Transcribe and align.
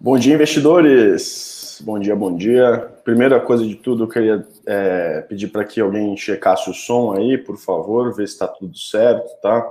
Bom 0.00 0.16
dia, 0.16 0.34
investidores! 0.34 1.82
Bom 1.84 1.98
dia, 1.98 2.14
bom 2.14 2.36
dia. 2.36 2.88
Primeira 3.02 3.40
coisa 3.40 3.66
de 3.66 3.74
tudo, 3.74 4.04
eu 4.04 4.08
queria 4.08 4.46
é, 4.64 5.22
pedir 5.22 5.48
para 5.48 5.64
que 5.64 5.80
alguém 5.80 6.16
checasse 6.16 6.70
o 6.70 6.72
som 6.72 7.14
aí, 7.14 7.36
por 7.36 7.56
favor, 7.56 8.14
ver 8.14 8.28
se 8.28 8.34
está 8.34 8.46
tudo 8.46 8.78
certo, 8.78 9.28
tá? 9.42 9.68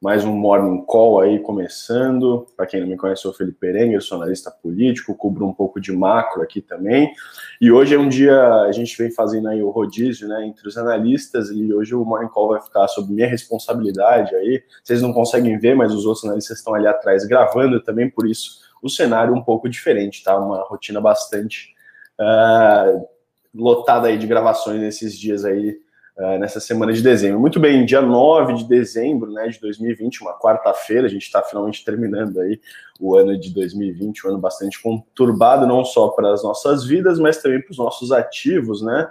Mais 0.00 0.24
um 0.24 0.32
Morning 0.32 0.82
Call 0.86 1.20
aí 1.20 1.40
começando. 1.40 2.46
Para 2.56 2.64
quem 2.64 2.80
não 2.80 2.88
me 2.88 2.96
conhece, 2.96 3.20
eu 3.26 3.32
sou 3.32 3.34
Felipe 3.34 3.58
Perengue, 3.60 4.00
sou 4.00 4.16
analista 4.16 4.50
político, 4.50 5.14
cubro 5.14 5.46
um 5.46 5.52
pouco 5.52 5.78
de 5.78 5.92
macro 5.92 6.40
aqui 6.40 6.62
também. 6.62 7.12
E 7.60 7.70
hoje 7.70 7.94
é 7.94 7.98
um 7.98 8.08
dia, 8.08 8.42
a 8.62 8.72
gente 8.72 8.96
vem 8.96 9.10
fazendo 9.10 9.48
aí 9.48 9.62
o 9.62 9.68
rodízio, 9.68 10.26
né, 10.26 10.46
entre 10.46 10.66
os 10.66 10.78
analistas, 10.78 11.50
e 11.50 11.70
hoje 11.70 11.94
o 11.94 12.02
Morning 12.02 12.28
Call 12.28 12.48
vai 12.48 12.62
ficar 12.62 12.88
sob 12.88 13.12
minha 13.12 13.28
responsabilidade 13.28 14.34
aí. 14.34 14.62
Vocês 14.82 15.02
não 15.02 15.12
conseguem 15.12 15.58
ver, 15.58 15.76
mas 15.76 15.92
os 15.92 16.06
outros 16.06 16.24
analistas 16.24 16.56
estão 16.56 16.74
ali 16.74 16.86
atrás 16.86 17.26
gravando 17.26 17.78
também, 17.78 18.08
por 18.08 18.26
isso 18.26 18.69
o 18.82 18.88
cenário 18.88 19.34
um 19.34 19.42
pouco 19.42 19.68
diferente, 19.68 20.22
tá? 20.22 20.38
Uma 20.38 20.62
rotina 20.62 21.00
bastante 21.00 21.74
uh, 22.18 23.06
lotada 23.54 24.08
aí 24.08 24.18
de 24.18 24.26
gravações 24.26 24.80
nesses 24.80 25.18
dias 25.18 25.44
aí, 25.44 25.76
uh, 26.16 26.38
nessa 26.38 26.60
semana 26.60 26.92
de 26.92 27.02
dezembro. 27.02 27.40
Muito 27.40 27.58
bem, 27.58 27.84
dia 27.84 28.00
9 28.00 28.54
de 28.54 28.64
dezembro 28.68 29.30
né, 29.32 29.48
de 29.48 29.60
2020, 29.60 30.22
uma 30.22 30.38
quarta-feira, 30.38 31.06
a 31.06 31.10
gente 31.10 31.24
está 31.24 31.42
finalmente 31.42 31.84
terminando 31.84 32.40
aí 32.40 32.60
o 32.98 33.16
ano 33.16 33.38
de 33.38 33.52
2020, 33.52 34.26
um 34.26 34.30
ano 34.30 34.38
bastante 34.38 34.80
conturbado, 34.80 35.66
não 35.66 35.84
só 35.84 36.08
para 36.08 36.32
as 36.32 36.42
nossas 36.42 36.84
vidas, 36.84 37.18
mas 37.18 37.38
também 37.38 37.60
para 37.60 37.72
os 37.72 37.78
nossos 37.78 38.12
ativos, 38.12 38.82
né? 38.82 39.10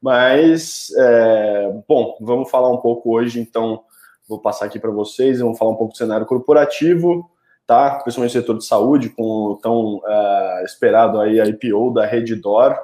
Mas, 0.00 0.92
é, 0.98 1.72
bom, 1.88 2.18
vamos 2.20 2.50
falar 2.50 2.70
um 2.70 2.76
pouco 2.76 3.16
hoje, 3.16 3.40
então, 3.40 3.82
vou 4.28 4.38
passar 4.38 4.66
aqui 4.66 4.78
para 4.78 4.90
vocês, 4.90 5.40
vamos 5.40 5.58
falar 5.58 5.70
um 5.70 5.76
pouco 5.76 5.94
do 5.94 5.96
cenário 5.96 6.26
corporativo, 6.26 7.30
tá? 7.66 8.00
Principalmente 8.02 8.34
no 8.34 8.40
setor 8.40 8.58
de 8.58 8.64
saúde, 8.64 9.08
com 9.08 9.22
o 9.22 9.56
tão 9.56 9.96
uh, 9.96 10.64
esperado 10.64 11.20
aí 11.20 11.40
a 11.40 11.46
IPO 11.46 11.92
da 11.92 12.06
Reddor. 12.06 12.76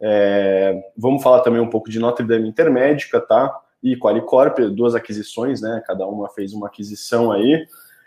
É, 0.00 0.82
vamos 0.96 1.22
falar 1.22 1.40
também 1.40 1.60
um 1.60 1.70
pouco 1.70 1.88
de 1.88 1.98
Notre 1.98 2.26
Dame 2.26 2.48
Intermédica, 2.48 3.20
tá? 3.20 3.54
E 3.82 3.96
Qualicorp, 3.96 4.58
duas 4.70 4.94
aquisições, 4.94 5.60
né? 5.60 5.82
Cada 5.86 6.06
uma 6.06 6.28
fez 6.28 6.52
uma 6.52 6.66
aquisição 6.66 7.32
aí. 7.32 7.66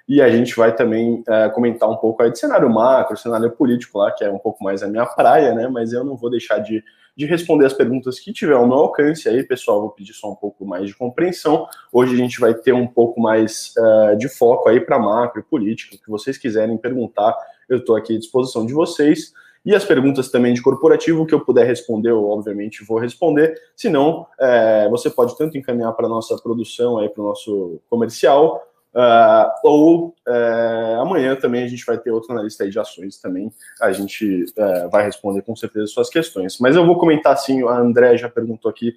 E 0.09 0.21
a 0.21 0.29
gente 0.29 0.55
vai 0.55 0.75
também 0.75 1.21
uh, 1.21 1.53
comentar 1.53 1.87
um 1.87 1.95
pouco 1.95 2.23
aí 2.23 2.31
de 2.31 2.39
cenário 2.39 2.69
macro, 2.69 3.15
cenário 3.15 3.51
político 3.51 3.99
lá, 3.99 4.11
que 4.11 4.23
é 4.23 4.31
um 4.31 4.39
pouco 4.39 4.63
mais 4.63 4.83
a 4.83 4.87
minha 4.87 5.05
praia, 5.05 5.53
né? 5.53 5.67
Mas 5.67 5.93
eu 5.93 6.03
não 6.03 6.17
vou 6.17 6.29
deixar 6.29 6.57
de 6.57 6.83
de 7.19 7.25
responder 7.25 7.65
as 7.65 7.73
perguntas 7.73 8.17
que 8.17 8.31
tiver 8.31 8.53
ao 8.53 8.65
meu 8.65 8.77
alcance. 8.77 9.27
Aí, 9.27 9.43
pessoal, 9.43 9.81
vou 9.81 9.89
pedir 9.89 10.13
só 10.13 10.31
um 10.31 10.35
pouco 10.35 10.65
mais 10.65 10.87
de 10.87 10.95
compreensão. 10.95 11.67
Hoje 11.91 12.13
a 12.13 12.17
gente 12.17 12.39
vai 12.39 12.53
ter 12.53 12.71
um 12.71 12.87
pouco 12.87 13.19
mais 13.19 13.73
uh, 13.77 14.15
de 14.15 14.29
foco 14.29 14.69
aí 14.69 14.79
para 14.79 14.97
macro 14.97 15.41
e 15.41 15.43
política. 15.43 15.97
O 15.97 15.99
que 15.99 16.09
vocês 16.09 16.37
quiserem 16.37 16.77
perguntar, 16.77 17.35
eu 17.67 17.79
estou 17.79 17.97
aqui 17.97 18.15
à 18.15 18.17
disposição 18.17 18.65
de 18.65 18.71
vocês. 18.73 19.33
E 19.65 19.75
as 19.75 19.83
perguntas 19.83 20.31
também 20.31 20.53
de 20.53 20.61
corporativo, 20.61 21.25
que 21.25 21.33
eu 21.33 21.43
puder 21.43 21.67
responder, 21.67 22.11
eu 22.11 22.29
obviamente 22.29 22.85
vou 22.85 22.97
responder. 22.97 23.53
Se 23.75 23.89
não, 23.89 24.25
é, 24.39 24.87
você 24.89 25.09
pode 25.09 25.37
tanto 25.37 25.57
encaminhar 25.57 25.91
para 25.91 26.05
a 26.05 26.09
nossa 26.09 26.37
produção, 26.37 27.05
para 27.09 27.21
o 27.21 27.27
nosso 27.27 27.81
comercial, 27.89 28.63
Uh, 28.93 29.45
ou 29.63 30.15
uh, 30.27 31.01
amanhã 31.01 31.35
também 31.35 31.63
a 31.63 31.67
gente 31.67 31.85
vai 31.85 31.97
ter 31.97 32.09
outro 32.09 32.31
analista 32.31 32.63
aí 32.63 32.69
de 32.69 32.79
ações 32.79 33.17
também. 33.17 33.51
A 33.81 33.91
gente 33.91 34.45
uh, 34.57 34.89
vai 34.89 35.03
responder 35.03 35.41
com 35.43 35.55
certeza 35.55 35.87
suas 35.87 36.09
questões. 36.09 36.57
Mas 36.59 36.75
eu 36.75 36.85
vou 36.85 36.97
comentar 36.97 37.33
assim, 37.33 37.63
a 37.67 37.77
André 37.77 38.17
já 38.17 38.29
perguntou 38.29 38.69
aqui 38.69 38.95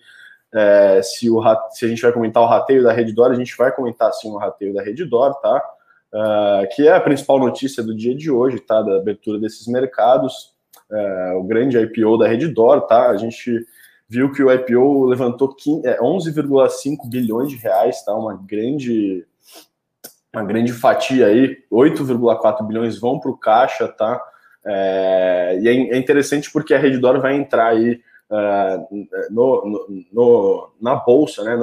é, 0.54 1.00
se, 1.02 1.30
o, 1.30 1.42
se 1.70 1.86
a 1.86 1.88
gente 1.88 2.02
vai 2.02 2.12
comentar 2.12 2.42
o 2.42 2.46
rateio 2.46 2.82
da 2.82 2.92
Reddor, 2.92 3.30
a 3.30 3.34
gente 3.34 3.56
vai 3.56 3.72
comentar 3.72 4.12
sim 4.12 4.30
o 4.30 4.36
rateio 4.36 4.74
da 4.74 4.82
Reddor, 4.82 5.34
tá? 5.40 5.62
que 6.74 6.86
é 6.86 6.92
a 6.92 7.00
principal 7.00 7.38
notícia 7.38 7.82
do 7.82 7.96
dia 7.96 8.14
de 8.14 8.30
hoje, 8.30 8.60
tá? 8.60 8.82
Da 8.82 8.96
abertura 8.96 9.38
desses 9.38 9.66
mercados, 9.66 10.54
o 11.38 11.42
grande 11.44 11.78
IPO 11.78 12.18
da 12.18 12.28
Reddor, 12.28 12.82
tá? 12.82 13.08
A 13.08 13.16
gente 13.16 13.66
viu 14.06 14.30
que 14.30 14.42
o 14.42 14.52
IPO 14.52 15.06
levantou 15.06 15.56
11,5 15.56 17.08
bilhões 17.08 17.48
de 17.48 17.56
reais, 17.56 18.04
tá? 18.04 18.14
Uma 18.14 18.34
grande 18.34 19.26
uma 20.34 20.44
grande 20.44 20.72
fatia 20.72 21.26
aí, 21.26 21.58
8,4 21.70 22.66
bilhões 22.66 22.98
vão 22.98 23.20
para 23.20 23.30
o 23.30 23.36
caixa, 23.36 23.86
tá? 23.86 24.20
É, 24.64 25.58
e 25.60 25.68
é, 25.68 25.72
é 25.94 25.98
interessante 25.98 26.50
porque 26.50 26.72
a 26.72 26.78
Redditor 26.78 27.20
vai 27.20 27.34
entrar 27.34 27.66
aí 27.66 28.00
uh, 28.30 29.06
no, 29.30 29.64
no, 29.66 30.04
no, 30.12 30.72
na 30.80 30.94
bolsa, 30.96 31.44
né? 31.44 31.56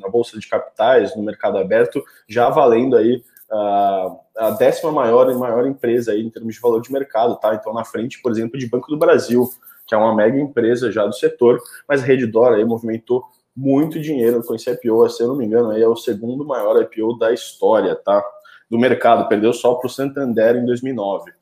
Na 0.00 0.08
bolsa 0.08 0.38
de 0.38 0.46
capitais, 0.46 1.16
no 1.16 1.22
mercado 1.22 1.58
aberto, 1.58 2.04
já 2.28 2.48
valendo 2.48 2.96
aí 2.96 3.22
uh, 3.50 4.18
a 4.36 4.50
décima 4.50 4.92
maior 4.92 5.30
e 5.30 5.34
maior 5.34 5.66
empresa 5.66 6.12
aí 6.12 6.22
em 6.22 6.30
termos 6.30 6.54
de 6.54 6.60
valor 6.60 6.80
de 6.80 6.92
mercado, 6.92 7.36
tá? 7.36 7.54
Então 7.54 7.72
na 7.72 7.84
frente, 7.84 8.22
por 8.22 8.30
exemplo, 8.30 8.58
de 8.58 8.68
Banco 8.68 8.88
do 8.88 8.98
Brasil, 8.98 9.50
que 9.86 9.94
é 9.94 9.98
uma 9.98 10.14
mega 10.14 10.38
empresa 10.38 10.92
já 10.92 11.04
do 11.04 11.14
setor, 11.14 11.58
mas 11.88 12.02
a 12.02 12.06
Redditor 12.06 12.52
aí 12.52 12.64
movimentou 12.64 13.24
muito 13.54 14.00
dinheiro 14.00 14.42
com 14.44 14.54
esse 14.54 14.70
IPO, 14.70 15.08
se 15.10 15.22
eu 15.22 15.28
não 15.28 15.36
me 15.36 15.44
engano, 15.44 15.70
aí 15.70 15.82
é 15.82 15.88
o 15.88 15.96
segundo 15.96 16.44
maior 16.44 16.80
IPO 16.82 17.18
da 17.18 17.32
história, 17.32 17.94
tá? 17.94 18.24
Do 18.70 18.78
mercado, 18.78 19.28
perdeu 19.28 19.52
só 19.52 19.74
para 19.74 19.86
o 19.86 19.90
Santander 19.90 20.56
em 20.56 20.64
2009. 20.64 21.32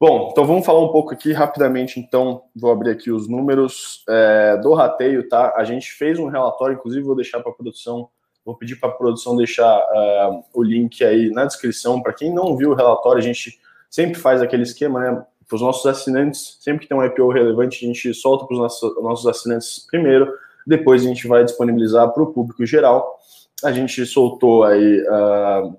Bom, 0.00 0.28
então 0.30 0.46
vamos 0.46 0.64
falar 0.64 0.80
um 0.80 0.92
pouco 0.92 1.12
aqui 1.12 1.32
rapidamente, 1.32 1.98
então, 1.98 2.42
vou 2.54 2.70
abrir 2.70 2.90
aqui 2.90 3.10
os 3.10 3.28
números 3.28 4.04
é, 4.08 4.56
do 4.58 4.72
rateio, 4.72 5.28
tá? 5.28 5.54
A 5.56 5.64
gente 5.64 5.90
fez 5.90 6.20
um 6.20 6.28
relatório, 6.28 6.76
inclusive 6.76 7.04
vou 7.04 7.16
deixar 7.16 7.40
para 7.40 7.50
a 7.50 7.54
produção, 7.54 8.08
vou 8.44 8.54
pedir 8.54 8.76
para 8.76 8.90
a 8.90 8.92
produção 8.92 9.36
deixar 9.36 9.76
uh, 9.76 10.44
o 10.54 10.62
link 10.62 11.04
aí 11.04 11.30
na 11.30 11.44
descrição, 11.44 12.00
para 12.00 12.12
quem 12.12 12.32
não 12.32 12.56
viu 12.56 12.70
o 12.70 12.74
relatório, 12.74 13.18
a 13.18 13.22
gente 13.22 13.58
sempre 13.90 14.14
faz 14.14 14.40
aquele 14.40 14.62
esquema, 14.62 15.00
né? 15.00 15.26
Para 15.48 15.56
os 15.56 15.62
nossos 15.62 15.84
assinantes, 15.84 16.58
sempre 16.60 16.82
que 16.82 16.88
tem 16.88 16.96
um 16.96 17.04
IPO 17.04 17.32
relevante, 17.32 17.84
a 17.84 17.88
gente 17.88 18.14
solta 18.14 18.46
para 18.46 18.54
os 18.54 18.80
nossos 19.02 19.26
assinantes 19.26 19.84
primeiro, 19.90 20.32
depois 20.68 21.02
a 21.02 21.08
gente 21.08 21.26
vai 21.26 21.42
disponibilizar 21.44 22.12
para 22.12 22.22
o 22.22 22.32
público 22.32 22.64
geral. 22.66 23.18
A 23.64 23.72
gente 23.72 24.04
soltou 24.04 24.64
aí 24.64 25.00
uh, 25.00 25.76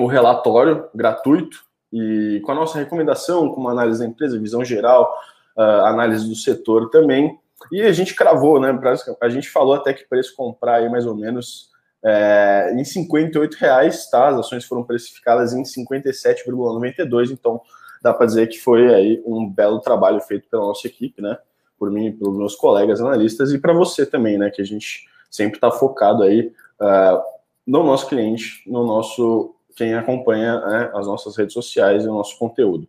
um 0.00 0.06
relatório 0.06 0.88
gratuito 0.94 1.58
e 1.92 2.40
com 2.44 2.52
a 2.52 2.54
nossa 2.54 2.78
recomendação, 2.78 3.50
com 3.50 3.60
uma 3.60 3.70
análise 3.70 4.00
da 4.00 4.06
empresa, 4.06 4.38
visão 4.38 4.64
geral, 4.64 5.14
uh, 5.56 5.84
análise 5.84 6.26
do 6.26 6.34
setor 6.34 6.88
também. 6.90 7.38
E 7.70 7.82
a 7.82 7.92
gente 7.92 8.14
cravou, 8.14 8.58
né? 8.58 8.76
A 9.20 9.28
gente 9.28 9.50
falou 9.50 9.74
até 9.74 9.92
que 9.92 10.08
preço 10.08 10.34
comprar 10.34 10.76
aí 10.76 10.88
mais 10.88 11.04
ou 11.04 11.14
menos 11.14 11.68
é, 12.02 12.72
em 12.74 12.84
58 12.84 13.54
reais, 13.56 14.08
tá? 14.08 14.28
As 14.28 14.38
ações 14.38 14.64
foram 14.64 14.84
precificadas 14.84 15.52
em 15.52 15.64
57,92, 15.64 17.32
então 17.32 17.60
dá 18.00 18.14
para 18.14 18.26
dizer 18.26 18.46
que 18.46 18.58
foi 18.58 18.94
aí 18.94 19.22
um 19.26 19.48
belo 19.48 19.80
trabalho 19.80 20.20
feito 20.20 20.48
pela 20.48 20.64
nossa 20.64 20.86
equipe, 20.86 21.20
né? 21.20 21.36
Por 21.78 21.90
mim, 21.90 22.12
pelos 22.12 22.36
meus 22.36 22.56
colegas 22.56 23.00
analistas 23.00 23.52
e 23.52 23.58
para 23.58 23.72
você 23.72 24.04
também, 24.04 24.36
né? 24.36 24.50
Que 24.50 24.62
a 24.62 24.64
gente 24.64 25.06
sempre 25.30 25.56
está 25.56 25.70
focado 25.70 26.22
aí 26.22 26.52
uh, 26.80 27.22
no 27.66 27.84
nosso 27.84 28.08
cliente, 28.08 28.62
no 28.66 28.84
nosso 28.84 29.54
quem 29.76 29.94
acompanha 29.94 30.58
né, 30.58 30.90
as 30.92 31.06
nossas 31.06 31.36
redes 31.36 31.54
sociais 31.54 32.04
e 32.04 32.08
o 32.08 32.12
nosso 32.12 32.36
conteúdo. 32.36 32.88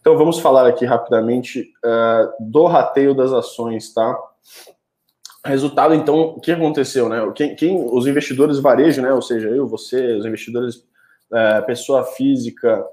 Então 0.00 0.16
vamos 0.16 0.38
falar 0.38 0.68
aqui 0.68 0.84
rapidamente 0.84 1.72
uh, 1.84 2.32
do 2.38 2.66
rateio 2.66 3.12
das 3.12 3.32
ações, 3.32 3.92
tá? 3.92 4.16
Resultado, 5.44 5.94
então, 5.94 6.20
o 6.20 6.40
que 6.40 6.52
aconteceu, 6.52 7.08
né? 7.08 7.18
Quem, 7.34 7.56
quem 7.56 7.84
os 7.92 8.06
investidores 8.06 8.60
varejo, 8.60 9.02
né? 9.02 9.12
Ou 9.12 9.22
seja, 9.22 9.48
eu, 9.48 9.66
você, 9.66 10.14
os 10.14 10.24
investidores, 10.24 10.76
uh, 10.76 11.64
pessoa 11.66 12.04
física, 12.04 12.86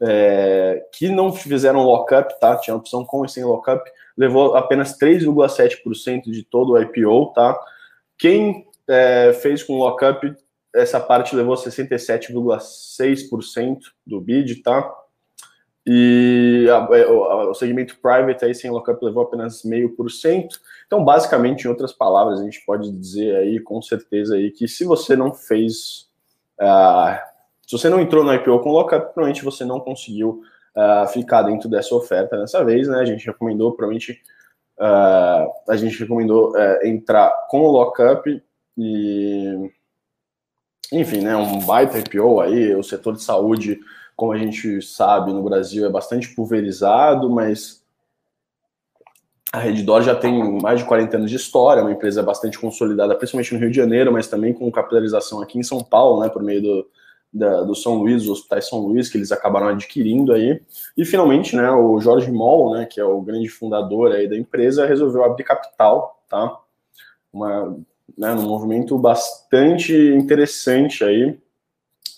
é, 0.00 0.86
que 0.92 1.08
não 1.08 1.32
fizeram 1.32 1.82
lockup, 1.82 2.38
tá? 2.40 2.56
Tinha 2.56 2.76
opção 2.76 3.04
com 3.04 3.24
e 3.24 3.28
sem 3.28 3.44
lockup, 3.44 3.90
levou 4.18 4.54
apenas 4.56 4.98
3,7% 4.98 6.24
de 6.24 6.42
todo 6.42 6.72
o 6.72 6.82
IPO, 6.82 7.32
tá? 7.32 7.56
Quem 8.18 8.66
é, 8.88 9.32
fez 9.32 9.62
com 9.62 9.78
lockup, 9.78 10.34
essa 10.74 10.98
parte 10.98 11.36
levou 11.36 11.54
67,6% 11.54 13.78
do 14.04 14.20
bid, 14.20 14.56
tá? 14.56 14.92
E 15.86 16.66
a, 16.68 16.78
a, 16.78 17.48
o 17.48 17.54
segmento 17.54 17.96
private 18.02 18.44
aí 18.44 18.52
sem 18.54 18.70
lockup 18.70 19.02
levou 19.02 19.22
apenas 19.22 19.62
meio 19.62 19.94
por 19.94 20.10
cento. 20.10 20.58
Então, 20.86 21.02
basicamente, 21.04 21.64
em 21.64 21.68
outras 21.68 21.92
palavras, 21.92 22.40
a 22.40 22.44
gente 22.44 22.60
pode 22.66 22.90
dizer 22.90 23.36
aí 23.36 23.60
com 23.60 23.80
certeza 23.80 24.34
aí 24.34 24.50
que 24.50 24.66
se 24.66 24.84
você 24.84 25.14
não 25.14 25.32
fez, 25.32 26.08
uh, 26.60 27.16
se 27.64 27.70
você 27.72 27.88
não 27.88 28.00
entrou 28.00 28.24
no 28.24 28.34
IPO 28.34 28.58
com 28.58 28.72
lockup, 28.72 29.14
provavelmente 29.14 29.44
você 29.44 29.64
não 29.64 29.78
conseguiu 29.78 30.42
ficar 31.12 31.42
dentro 31.42 31.68
dessa 31.68 31.94
oferta 31.94 32.38
dessa 32.38 32.64
vez, 32.64 32.88
né? 32.88 32.98
A 32.98 33.04
gente 33.04 33.26
recomendou, 33.26 33.72
provavelmente, 33.72 34.20
uh, 34.78 35.50
a 35.68 35.76
gente 35.76 35.98
recomendou 35.98 36.52
uh, 36.52 36.86
entrar 36.86 37.30
com 37.48 37.60
o 37.62 37.70
lockup 37.70 38.42
e, 38.76 39.70
enfim, 40.92 41.20
né? 41.20 41.36
Um 41.36 41.60
baita 41.60 41.98
IPO 41.98 42.40
aí, 42.40 42.74
o 42.74 42.82
setor 42.82 43.14
de 43.14 43.22
saúde, 43.22 43.80
como 44.14 44.32
a 44.32 44.38
gente 44.38 44.80
sabe, 44.82 45.32
no 45.32 45.42
Brasil 45.42 45.86
é 45.86 45.90
bastante 45.90 46.34
pulverizado, 46.34 47.30
mas 47.30 47.82
a 49.52 49.58
Reddor 49.58 50.02
já 50.02 50.14
tem 50.14 50.60
mais 50.60 50.80
de 50.80 50.86
40 50.86 51.16
anos 51.16 51.30
de 51.30 51.36
história, 51.36 51.80
é 51.80 51.82
uma 51.82 51.92
empresa 51.92 52.22
bastante 52.22 52.58
consolidada, 52.58 53.14
principalmente 53.14 53.54
no 53.54 53.60
Rio 53.60 53.70
de 53.70 53.76
Janeiro, 53.76 54.12
mas 54.12 54.28
também 54.28 54.52
com 54.52 54.70
capitalização 54.70 55.40
aqui 55.40 55.58
em 55.58 55.62
São 55.62 55.82
Paulo, 55.82 56.20
né, 56.20 56.28
por 56.28 56.42
meio 56.42 56.60
do, 56.60 56.86
da, 57.32 57.62
do 57.62 57.74
São 57.74 57.94
Luís, 57.94 58.22
os 58.22 58.30
hospitais 58.30 58.68
São 58.68 58.80
Luís, 58.80 59.08
que 59.08 59.18
eles 59.18 59.32
acabaram 59.32 59.68
adquirindo 59.68 60.32
aí. 60.32 60.60
E 60.96 61.04
finalmente, 61.04 61.54
né, 61.54 61.70
o 61.70 62.00
Jorge 62.00 62.30
Moll, 62.30 62.74
né, 62.74 62.86
que 62.86 63.00
é 63.00 63.04
o 63.04 63.20
grande 63.20 63.48
fundador 63.48 64.12
aí 64.12 64.28
da 64.28 64.36
empresa, 64.36 64.86
resolveu 64.86 65.24
abrir 65.24 65.44
capital, 65.44 66.22
tá? 66.28 66.58
Uma, 67.32 67.76
né, 68.16 68.32
um 68.32 68.48
movimento 68.48 68.98
bastante 68.98 69.94
interessante 69.94 71.04
aí. 71.04 71.38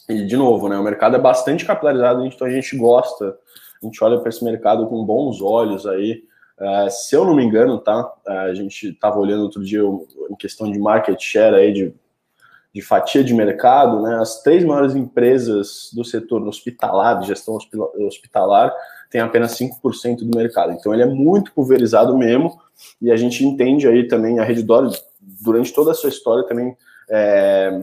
E, 0.09 0.27
de 0.27 0.37
novo, 0.37 0.69
né, 0.69 0.77
o 0.77 0.83
mercado 0.83 1.17
é 1.17 1.21
bastante 1.21 1.65
capitalizado, 1.65 2.25
então 2.25 2.47
a 2.47 2.51
gente 2.51 2.77
gosta, 2.77 3.37
a 3.83 3.87
gente 3.87 4.03
olha 4.03 4.19
para 4.19 4.29
esse 4.29 4.45
mercado 4.45 4.87
com 4.87 5.05
bons 5.05 5.41
olhos 5.41 5.87
aí. 5.87 6.25
Uh, 6.59 6.91
se 6.91 7.17
eu 7.17 7.25
não 7.25 7.35
me 7.35 7.43
engano, 7.43 7.79
tá? 7.79 8.13
Uh, 8.27 8.31
a 8.31 8.55
gente 8.55 8.89
estava 8.89 9.19
olhando 9.19 9.45
outro 9.45 9.65
dia 9.65 9.81
em 9.81 10.37
questão 10.37 10.71
de 10.71 10.79
market 10.79 11.19
share 11.19 11.55
aí 11.55 11.73
de 11.73 11.95
de 12.73 12.81
fatia 12.81 13.25
de 13.25 13.35
mercado, 13.35 14.01
né, 14.03 14.17
as 14.21 14.43
três 14.43 14.65
maiores 14.65 14.95
empresas 14.95 15.91
do 15.93 16.05
setor 16.05 16.47
hospitalar, 16.47 17.21
de 17.21 17.27
gestão 17.27 17.59
hospitalar, 18.07 18.73
têm 19.11 19.21
apenas 19.21 19.59
5% 19.59 20.19
do 20.19 20.37
mercado. 20.37 20.73
Então 20.73 20.95
ele 20.95 21.03
é 21.03 21.07
muito 21.07 21.53
pulverizado 21.53 22.17
mesmo, 22.17 22.61
e 23.03 23.11
a 23.11 23.17
gente 23.17 23.45
entende 23.45 23.89
aí 23.89 24.07
também, 24.07 24.39
a 24.39 24.45
Redditor, 24.45 24.91
durante 25.21 25.73
toda 25.73 25.91
a 25.91 25.95
sua 25.95 26.09
história 26.11 26.47
também, 26.47 26.77
é, 27.09 27.83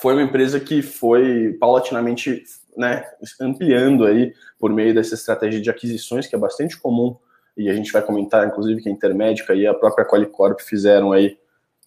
foi 0.00 0.14
uma 0.14 0.22
empresa 0.22 0.60
que 0.60 0.80
foi 0.80 1.56
paulatinamente 1.58 2.44
né, 2.76 3.04
ampliando 3.40 4.04
aí 4.04 4.32
por 4.58 4.70
meio 4.72 4.94
dessa 4.94 5.14
estratégia 5.14 5.60
de 5.60 5.70
aquisições, 5.70 6.26
que 6.26 6.36
é 6.36 6.38
bastante 6.38 6.78
comum, 6.78 7.16
e 7.56 7.70
a 7.70 7.74
gente 7.74 7.90
vai 7.90 8.02
comentar, 8.02 8.46
inclusive, 8.46 8.82
que 8.82 8.88
a 8.88 8.92
Intermédica 8.92 9.54
e 9.54 9.66
a 9.66 9.74
própria 9.74 10.04
Qualicorp 10.04 10.60
fizeram 10.60 11.12
aí 11.12 11.38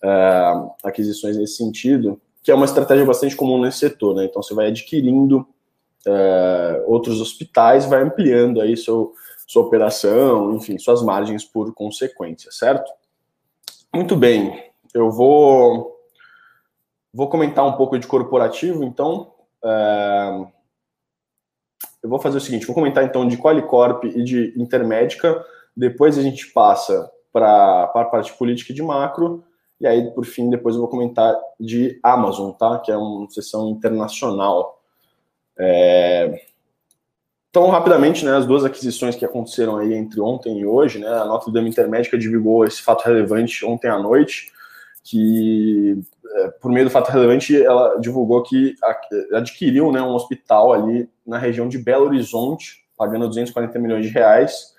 uh, 0.04 0.72
aquisições 0.84 1.38
nesse 1.38 1.58
sentido, 1.58 2.22
que 2.44 2.52
é 2.52 2.56
uma 2.56 2.66
estratégia 2.66 3.06
bastante 3.06 3.36
comum 3.36 3.62
nesse 3.62 3.80
setor, 3.80 4.16
né? 4.16 4.26
Então 4.26 4.42
você 4.42 4.54
vai 4.54 4.68
adquirindo 4.68 5.48
uh, 6.08 6.84
outros 6.92 7.22
hospitais, 7.22 7.86
vai 7.86 8.02
ampliando 8.02 8.62
aí 8.62 8.76
seu, 8.78 9.14
sua 9.46 9.64
operação, 9.64 10.56
enfim, 10.56 10.78
suas 10.78 11.02
margens 11.02 11.44
por 11.44 11.74
consequência, 11.74 12.52
certo? 12.52 12.92
Muito 13.94 14.16
bem, 14.16 14.72
eu 14.94 15.12
vou 15.12 15.98
vou 17.12 17.28
comentar 17.28 17.66
um 17.66 17.74
pouco 17.74 17.98
de 17.98 18.06
corporativo, 18.06 18.84
então 18.84 19.34
uh, 19.64 20.48
eu 22.04 22.10
vou 22.10 22.20
fazer 22.20 22.38
o 22.38 22.42
seguinte, 22.42 22.68
vou 22.68 22.76
comentar 22.76 23.04
então 23.04 23.28
de 23.28 23.38
Qualicorp 23.38 24.04
e 24.06 24.24
de 24.24 24.54
Intermédica, 24.56 25.44
depois 25.76 26.18
a 26.18 26.22
gente 26.22 26.48
passa 26.54 27.12
para 27.34 27.84
a 27.84 28.06
parte 28.06 28.32
política 28.34 28.74
de 28.74 28.82
macro, 28.82 29.44
e 29.80 29.88
aí, 29.88 30.12
por 30.12 30.26
fim, 30.26 30.50
depois 30.50 30.76
eu 30.76 30.82
vou 30.82 30.90
comentar 30.90 31.36
de 31.60 32.00
Amazon, 32.04 32.52
tá? 32.52 32.80
Que 32.80 32.92
é 32.92 32.98
uma 32.98 33.30
sessão 33.30 33.70
internacional. 33.70 34.82
É... 35.58 36.42
Então, 37.50 37.68
rapidamente, 37.70 38.24
né, 38.24 38.36
as 38.36 38.46
duas 38.46 38.64
aquisições 38.64 39.16
que 39.16 39.26
aconteceram 39.26 39.78
aí 39.78 39.94
entre 39.94 40.22
ontem 40.22 40.60
e 40.60 40.66
hoje, 40.66 41.00
né, 41.00 41.08
a 41.08 41.26
Notre 41.26 41.52
Dame 41.52 41.70
Intermédica 41.70 42.18
divulgou 42.18 42.64
esse 42.64 42.82
fato 42.82 43.06
relevante 43.06 43.66
ontem 43.66 43.88
à 43.88 43.98
noite, 43.98 44.52
que 45.04 45.98
é, 46.36 46.48
por 46.62 46.72
meio 46.72 46.86
do 46.86 46.92
fato 46.92 47.10
relevante, 47.10 47.60
ela 47.60 47.98
divulgou 48.00 48.44
que 48.44 48.76
adquiriu 49.34 49.92
né, 49.92 50.00
um 50.02 50.14
hospital 50.14 50.74
ali 50.74 51.10
na 51.26 51.40
região 51.40 51.68
de 51.68 51.80
Belo 51.80 52.06
Horizonte, 52.06 52.86
pagando 52.96 53.28
240 53.28 53.80
milhões 53.80 54.06
de 54.06 54.12
reais, 54.12 54.76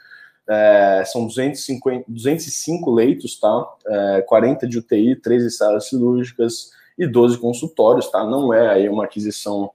é, 0.51 1.05
são 1.07 1.27
250, 1.27 2.07
205 2.09 2.91
leitos, 2.91 3.39
tá? 3.39 3.65
É, 3.87 4.23
40 4.23 4.67
de 4.67 4.79
UTI, 4.79 5.15
13 5.15 5.49
salas 5.49 5.89
cirúrgicas 5.89 6.73
e 6.99 7.07
12 7.07 7.39
consultórios, 7.39 8.11
tá? 8.11 8.25
Não 8.25 8.53
é 8.53 8.69
aí 8.69 8.89
uma 8.89 9.05
aquisição 9.05 9.71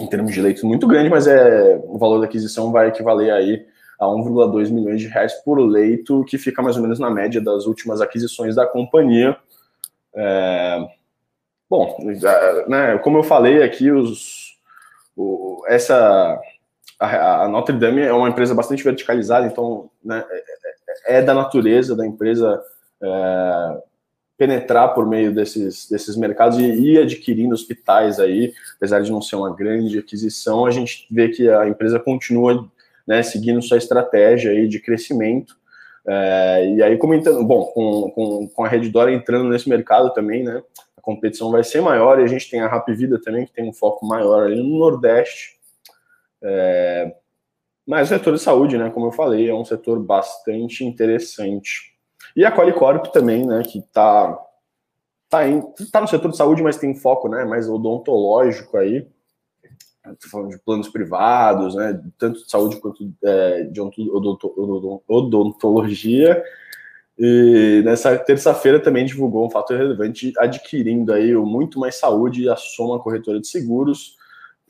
em 0.00 0.06
termos 0.08 0.34
de 0.34 0.40
leitos 0.40 0.64
muito 0.64 0.84
grande, 0.88 1.08
mas 1.08 1.28
é 1.28 1.80
o 1.84 1.96
valor 1.96 2.18
da 2.18 2.24
aquisição 2.24 2.72
vai 2.72 2.88
equivaler 2.88 3.32
aí 3.32 3.64
a 4.00 4.06
1,2 4.06 4.68
milhões 4.68 5.00
de 5.00 5.06
reais 5.06 5.32
por 5.44 5.60
leito, 5.60 6.24
que 6.24 6.38
fica 6.38 6.60
mais 6.60 6.74
ou 6.76 6.82
menos 6.82 6.98
na 6.98 7.08
média 7.08 7.40
das 7.40 7.64
últimas 7.66 8.00
aquisições 8.00 8.56
da 8.56 8.66
companhia. 8.66 9.36
É, 10.12 10.88
bom, 11.70 11.96
né, 12.66 12.98
como 12.98 13.18
eu 13.18 13.22
falei 13.22 13.62
aqui, 13.62 13.92
os, 13.92 14.58
o, 15.16 15.62
essa 15.68 16.36
a, 17.06 17.48
Notre 17.48 17.76
Dame 17.76 18.02
é 18.02 18.12
uma 18.12 18.28
empresa 18.28 18.54
bastante 18.54 18.84
verticalizada, 18.84 19.46
então 19.46 19.90
né, 20.04 20.24
é, 20.30 21.14
é, 21.14 21.18
é 21.18 21.22
da 21.22 21.34
natureza 21.34 21.96
da 21.96 22.06
empresa 22.06 22.62
é, 23.02 23.82
penetrar 24.38 24.94
por 24.94 25.06
meio 25.06 25.32
desses, 25.32 25.88
desses 25.88 26.16
mercados 26.16 26.58
e 26.58 26.64
ir 26.64 26.98
adquirindo 26.98 27.54
hospitais 27.54 28.18
aí, 28.18 28.52
apesar 28.76 29.00
de 29.00 29.10
não 29.10 29.22
ser 29.22 29.36
uma 29.36 29.54
grande 29.54 29.98
aquisição, 29.98 30.66
a 30.66 30.70
gente 30.70 31.06
vê 31.10 31.28
que 31.28 31.48
a 31.48 31.68
empresa 31.68 31.98
continua 31.98 32.68
né, 33.06 33.22
seguindo 33.22 33.62
sua 33.62 33.78
estratégia 33.78 34.50
aí 34.50 34.68
de 34.68 34.80
crescimento. 34.80 35.56
É, 36.06 36.74
e 36.74 36.82
aí, 36.82 36.96
comentando, 36.96 37.44
bom, 37.44 37.66
com, 37.66 38.10
com, 38.10 38.48
com 38.48 38.64
a 38.64 38.68
Reddora 38.68 39.12
entrando 39.12 39.48
nesse 39.48 39.68
mercado 39.68 40.12
também, 40.12 40.42
né, 40.42 40.62
a 40.96 41.00
competição 41.00 41.50
vai 41.50 41.62
ser 41.62 41.80
maior 41.80 42.18
e 42.18 42.24
a 42.24 42.26
gente 42.26 42.50
tem 42.50 42.60
a 42.60 42.68
Rap 42.68 42.92
Vida 42.92 43.20
também, 43.20 43.46
que 43.46 43.52
tem 43.52 43.68
um 43.68 43.72
foco 43.72 44.06
maior 44.06 44.44
ali 44.44 44.56
no 44.56 44.78
Nordeste. 44.78 45.61
É, 46.42 47.14
mas 47.86 48.08
o 48.08 48.14
setor 48.14 48.34
de 48.34 48.40
saúde, 48.40 48.78
né, 48.78 48.90
como 48.90 49.06
eu 49.06 49.12
falei, 49.12 49.48
é 49.48 49.54
um 49.54 49.64
setor 49.64 49.98
bastante 50.00 50.84
interessante. 50.84 51.92
E 52.36 52.44
a 52.44 52.52
Qualicorp 52.54 53.06
também, 53.12 53.46
né, 53.46 53.62
que 53.62 53.78
está 53.78 54.38
tá, 55.28 55.48
em, 55.48 55.60
tá 55.90 56.00
no 56.00 56.08
setor 56.08 56.30
de 56.30 56.36
saúde, 56.36 56.62
mas 56.62 56.76
tem 56.76 56.94
foco 56.94 57.28
né, 57.28 57.44
mais 57.44 57.68
odontológico 57.68 58.76
aí. 58.76 59.06
Estou 60.10 60.30
falando 60.30 60.50
de 60.50 60.58
planos 60.58 60.88
privados, 60.88 61.74
né, 61.74 62.00
tanto 62.18 62.42
de 62.42 62.50
saúde 62.50 62.76
quanto 62.80 63.12
é, 63.24 63.64
de 63.64 63.80
odontologia. 65.08 66.42
E 67.18 67.82
nessa 67.84 68.16
terça-feira 68.18 68.80
também 68.80 69.04
divulgou 69.04 69.46
um 69.46 69.50
fato 69.50 69.74
relevante, 69.74 70.32
adquirindo 70.38 71.12
aí 71.12 71.36
o 71.36 71.44
Muito 71.44 71.78
Mais 71.78 71.96
Saúde 71.96 72.42
e 72.42 72.48
a 72.48 72.56
Soma 72.56 72.98
Corretora 72.98 73.40
de 73.40 73.46
Seguros, 73.46 74.16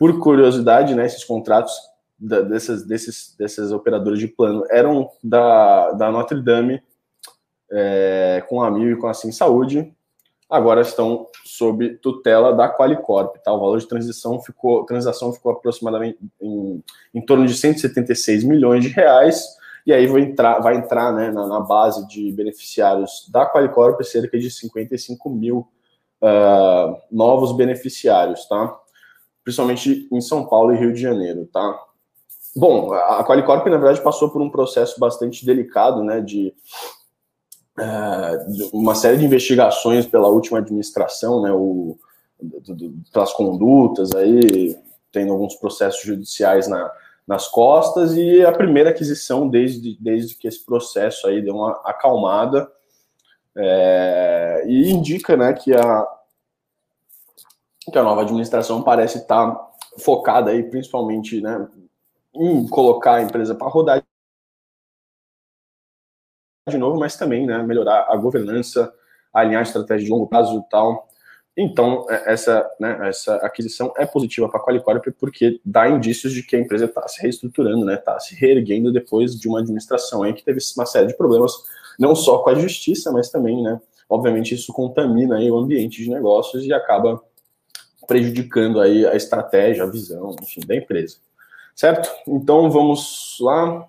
por 0.03 0.19
curiosidade, 0.19 0.97
né, 0.97 1.07
esses 1.07 1.23
contratos 1.23 1.73
da, 2.19 2.41
dessas, 2.41 2.85
desses, 2.85 3.37
desses 3.39 3.71
operadores 3.71 4.19
de 4.19 4.27
plano 4.27 4.65
eram 4.69 5.09
da, 5.23 5.93
da 5.93 6.11
Notre 6.11 6.43
Dame, 6.43 6.83
é, 7.71 8.45
com 8.49 8.61
a 8.61 8.69
Mil 8.69 8.91
e 8.91 8.97
com 8.97 9.07
a 9.07 9.15
Sim 9.15 9.31
Saúde, 9.31 9.95
agora 10.51 10.81
estão 10.81 11.29
sob 11.45 11.91
tutela 11.99 12.53
da 12.53 12.69
Qualicorp. 12.69 13.37
Tá? 13.45 13.53
O 13.53 13.61
valor 13.61 13.79
de 13.79 13.87
transição 13.87 14.43
ficou, 14.43 14.85
transação 14.87 15.33
ficou 15.33 15.53
aproximadamente 15.53 16.19
em, 16.41 16.83
em 17.15 17.25
torno 17.25 17.47
de 17.47 17.55
176 17.55 18.43
milhões 18.43 18.83
de 18.83 18.89
reais, 18.89 19.57
e 19.87 19.93
aí 19.93 20.09
vai 20.09 20.23
entrar, 20.23 20.59
vai 20.59 20.79
entrar 20.79 21.13
né, 21.13 21.31
na, 21.31 21.47
na 21.47 21.61
base 21.61 22.09
de 22.09 22.33
beneficiários 22.33 23.29
da 23.31 23.47
Qualicorp 23.47 24.03
cerca 24.03 24.37
de 24.37 24.51
55 24.51 25.31
mil 25.31 25.69
uh, 26.21 27.01
novos 27.09 27.53
beneficiários, 27.57 28.47
tá? 28.47 28.82
Principalmente 29.45 30.09
em 30.11 30.21
São 30.21 30.47
Paulo 30.47 30.73
e 30.73 30.79
Rio 30.79 30.93
de 30.93 31.01
Janeiro, 31.01 31.49
tá? 31.53 31.79
Bom, 32.55 32.93
a 32.93 33.25
Qualicorp, 33.25 33.67
na 33.67 33.79
verdade, 33.79 34.03
passou 34.03 34.29
por 34.31 34.43
um 34.43 34.51
processo 34.51 35.01
bastante 35.01 35.45
delicado, 35.45 36.05
né, 36.05 36.21
de, 36.21 36.53
é, 37.79 38.47
uma 38.73 38.95
série 38.95 39.17
de 39.17 39.25
investigações 39.25 40.07
pela 40.07 40.29
última 40.29 40.59
administração, 40.59 41.41
né, 41.41 41.51
o, 41.51 41.97
pelas 43.11 43.33
condutas 43.33 44.15
aí, 44.15 44.77
tendo 45.11 45.33
alguns 45.33 45.55
processos 45.55 46.03
judiciais 46.03 46.69
na, 46.69 46.91
nas 47.27 47.49
costas, 47.49 48.15
e 48.15 48.45
a 48.45 48.53
primeira 48.53 48.91
aquisição 48.91 49.49
desde, 49.49 49.97
desde 49.99 50.35
que 50.35 50.47
esse 50.47 50.65
processo 50.65 51.27
aí 51.27 51.41
deu 51.41 51.55
uma 51.55 51.81
acalmada, 51.85 52.71
é, 53.57 54.65
e 54.67 54.91
indica, 54.91 55.37
né, 55.37 55.55
que 55.55 55.75
a, 55.75 56.07
que 57.91 57.99
a 57.99 58.03
nova 58.03 58.23
administração 58.23 58.83
parece 58.83 59.19
estar 59.19 59.57
focada 59.99 60.51
aí 60.51 60.63
principalmente 60.63 61.41
né, 61.41 61.69
em 62.35 62.67
colocar 62.69 63.17
a 63.17 63.23
empresa 63.23 63.55
para 63.55 63.69
rodar 63.69 64.03
de 66.69 66.79
novo, 66.79 66.99
mas 66.99 67.17
também 67.17 67.45
né, 67.45 67.61
melhorar 67.63 68.07
a 68.09 68.17
governança, 68.17 68.93
alinhar 69.33 69.61
a 69.61 69.63
estratégia 69.65 70.05
de 70.05 70.11
longo 70.11 70.29
prazo 70.29 70.59
e 70.59 70.71
tal. 70.71 71.09
Então, 71.57 72.07
é, 72.09 72.33
essa, 72.33 72.71
né, 72.81 73.09
essa 73.09 73.37
aquisição 73.37 73.93
é 73.97 74.07
positiva 74.07 74.49
para 74.49 74.61
a 74.61 74.65
Qualicorp 74.65 75.05
porque 75.19 75.61
dá 75.65 75.89
indícios 75.89 76.33
de 76.33 76.43
que 76.43 76.57
a 76.57 76.61
empresa 76.61 76.87
está 76.87 77.07
se 77.09 77.21
reestruturando, 77.21 77.81
está 77.81 77.93
né, 77.93 77.97
tá 77.97 78.21
se 78.21 78.35
reerguendo 78.35 78.93
depois 78.93 79.39
de 79.39 79.49
uma 79.49 79.59
administração 79.59 80.23
aí 80.23 80.33
que 80.33 80.45
teve 80.45 80.61
uma 80.77 80.87
série 80.87 81.09
de 81.09 81.17
problemas, 81.17 81.53
não 81.99 82.15
só 82.15 82.39
com 82.39 82.51
a 82.51 82.55
justiça, 82.55 83.11
mas 83.13 83.29
também, 83.29 83.63
né, 83.63 83.81
obviamente, 84.09 84.55
isso 84.55 84.73
contamina 84.73 85.37
aí 85.37 85.51
o 85.51 85.59
ambiente 85.59 86.03
de 86.03 86.09
negócios 86.09 86.65
e 86.65 86.73
acaba 86.73 87.21
prejudicando 88.13 88.79
aí 88.79 89.07
a 89.07 89.17
estratégia, 89.17 89.85
a 89.85 89.91
visão, 89.91 90.37
enfim, 90.43 90.61
da 90.67 90.77
empresa. 90.77 91.17
Certo? 91.75 92.11
Então 92.29 92.71
vamos 92.71 93.39
lá. 93.41 93.89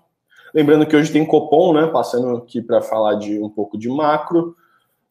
Lembrando 0.54 0.86
que 0.86 0.96
hoje 0.96 1.12
tem 1.12 1.26
Copom, 1.26 1.74
né? 1.74 1.86
Passando 1.88 2.38
aqui 2.38 2.62
para 2.62 2.80
falar 2.80 3.16
de 3.16 3.38
um 3.38 3.50
pouco 3.50 3.76
de 3.76 3.86
macro. 3.86 4.56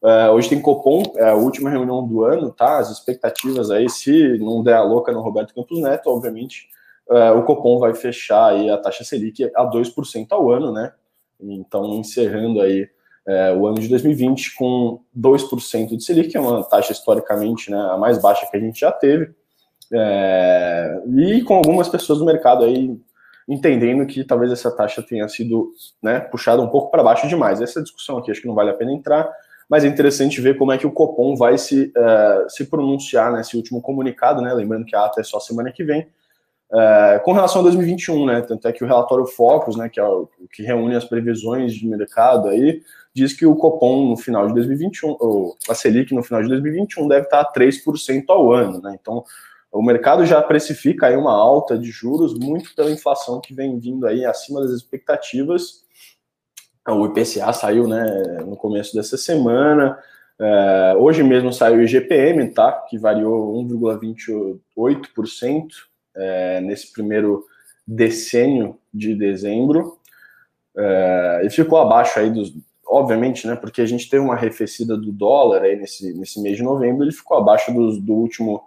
Uh, 0.01 0.31
hoje 0.31 0.49
tem 0.49 0.59
Copom, 0.59 1.03
é 1.15 1.29
a 1.29 1.35
última 1.35 1.69
reunião 1.69 2.05
do 2.07 2.23
ano, 2.23 2.51
tá? 2.51 2.79
As 2.79 2.89
expectativas 2.89 3.69
aí, 3.69 3.87
se 3.87 4.39
não 4.39 4.63
der 4.63 4.73
a 4.73 4.83
louca 4.83 5.11
no 5.11 5.21
Roberto 5.21 5.53
Campos 5.53 5.79
Neto, 5.79 6.07
obviamente, 6.09 6.67
uh, 7.07 7.37
o 7.37 7.43
Copom 7.43 7.77
vai 7.77 7.93
fechar 7.93 8.47
aí 8.47 8.67
a 8.69 8.77
taxa 8.79 9.03
Selic 9.03 9.43
a 9.55 9.69
2% 9.69 10.27
ao 10.31 10.51
ano, 10.51 10.73
né? 10.73 10.91
Então, 11.39 11.85
encerrando 11.93 12.59
aí 12.61 12.89
uh, 13.27 13.57
o 13.57 13.67
ano 13.67 13.79
de 13.79 13.87
2020 13.87 14.55
com 14.55 14.99
2% 15.17 15.97
de 15.97 16.03
Selic, 16.03 16.29
que 16.29 16.37
é 16.37 16.39
uma 16.39 16.63
taxa 16.63 16.91
historicamente 16.91 17.71
né, 17.71 17.77
a 17.77 17.97
mais 17.97 18.21
baixa 18.21 18.47
que 18.49 18.57
a 18.57 18.59
gente 18.59 18.79
já 18.79 18.91
teve. 18.91 19.31
É, 19.95 21.01
e 21.15 21.43
com 21.43 21.55
algumas 21.55 21.87
pessoas 21.87 22.17
do 22.17 22.25
mercado 22.25 22.63
aí 22.63 22.97
entendendo 23.47 24.07
que 24.07 24.23
talvez 24.23 24.51
essa 24.51 24.71
taxa 24.71 25.03
tenha 25.03 25.27
sido 25.27 25.71
né, 26.01 26.19
puxada 26.19 26.61
um 26.61 26.69
pouco 26.69 26.89
para 26.89 27.03
baixo 27.03 27.27
demais. 27.27 27.61
Essa 27.61 27.81
discussão 27.81 28.17
aqui 28.17 28.31
acho 28.31 28.41
que 28.41 28.47
não 28.47 28.55
vale 28.55 28.71
a 28.71 28.73
pena 28.73 28.91
entrar 28.91 29.29
mas 29.69 29.83
é 29.83 29.87
interessante 29.87 30.41
ver 30.41 30.57
como 30.57 30.71
é 30.71 30.77
que 30.77 30.85
o 30.85 30.91
Copom 30.91 31.35
vai 31.35 31.57
se, 31.57 31.91
uh, 31.97 32.49
se 32.49 32.65
pronunciar 32.65 33.31
nesse 33.31 33.55
último 33.55 33.81
comunicado, 33.81 34.41
né? 34.41 34.53
Lembrando 34.53 34.85
que 34.85 34.95
a 34.95 35.05
ata 35.05 35.21
é 35.21 35.23
só 35.23 35.39
semana 35.39 35.71
que 35.71 35.83
vem. 35.83 36.07
Uh, 36.73 37.23
com 37.23 37.33
relação 37.33 37.61
a 37.61 37.65
2021, 37.65 38.25
né? 38.25 38.41
Tanto 38.41 38.67
é 38.67 38.71
que 38.71 38.83
o 38.83 38.87
relatório 38.87 39.27
Focus, 39.27 39.75
né, 39.75 39.89
que 39.89 39.99
é 39.99 40.03
o 40.03 40.27
que 40.51 40.63
reúne 40.63 40.95
as 40.95 41.05
previsões 41.05 41.73
de 41.73 41.87
mercado 41.87 42.47
aí, 42.47 42.81
diz 43.13 43.31
que 43.31 43.45
o 43.45 43.55
Copom 43.55 44.09
no 44.09 44.17
final 44.17 44.47
de 44.47 44.55
2021, 44.55 45.17
ou 45.19 45.55
a 45.69 45.75
Selic 45.75 46.15
no 46.15 46.23
final 46.23 46.41
de 46.41 46.49
2021 46.49 47.07
deve 47.07 47.25
estar 47.25 47.41
a 47.41 47.53
3% 47.53 48.23
ao 48.29 48.51
ano, 48.51 48.81
né? 48.81 48.97
Então, 48.99 49.23
o 49.71 49.83
mercado 49.83 50.25
já 50.25 50.41
precifica 50.41 51.07
aí 51.07 51.15
uma 51.15 51.33
alta 51.33 51.77
de 51.77 51.91
juros 51.91 52.33
muito 52.33 52.73
pela 52.75 52.91
inflação 52.91 53.39
que 53.39 53.53
vem 53.53 53.77
vindo 53.77 54.07
aí 54.07 54.25
acima 54.25 54.61
das 54.61 54.71
expectativas 54.71 55.83
o 56.91 57.05
IPCA 57.05 57.53
saiu 57.53 57.87
né, 57.87 58.03
no 58.45 58.57
começo 58.57 58.93
dessa 58.93 59.17
semana. 59.17 59.97
É, 60.39 60.95
hoje 60.97 61.23
mesmo 61.23 61.53
saiu 61.53 61.77
o 61.77 61.81
IGPM, 61.81 62.49
tá? 62.49 62.71
Que 62.89 62.97
variou 62.97 63.53
1,28% 63.63 65.67
é, 66.15 66.61
nesse 66.61 66.91
primeiro 66.91 67.45
decênio 67.85 68.77
de 68.93 69.15
dezembro. 69.15 69.97
É, 70.77 71.41
e 71.45 71.49
ficou 71.49 71.79
abaixo 71.79 72.19
aí 72.19 72.29
dos. 72.29 72.53
Obviamente, 72.85 73.47
né? 73.47 73.55
Porque 73.55 73.81
a 73.81 73.85
gente 73.85 74.09
teve 74.09 74.23
uma 74.23 74.35
arrefecida 74.35 74.95
do 74.95 75.11
dólar 75.11 75.63
aí 75.63 75.75
nesse, 75.75 76.13
nesse 76.13 76.39
mês 76.41 76.57
de 76.57 76.63
novembro, 76.63 77.03
ele 77.03 77.11
ficou 77.11 77.37
abaixo 77.37 77.73
dos, 77.73 77.99
do 77.99 78.13
último 78.13 78.63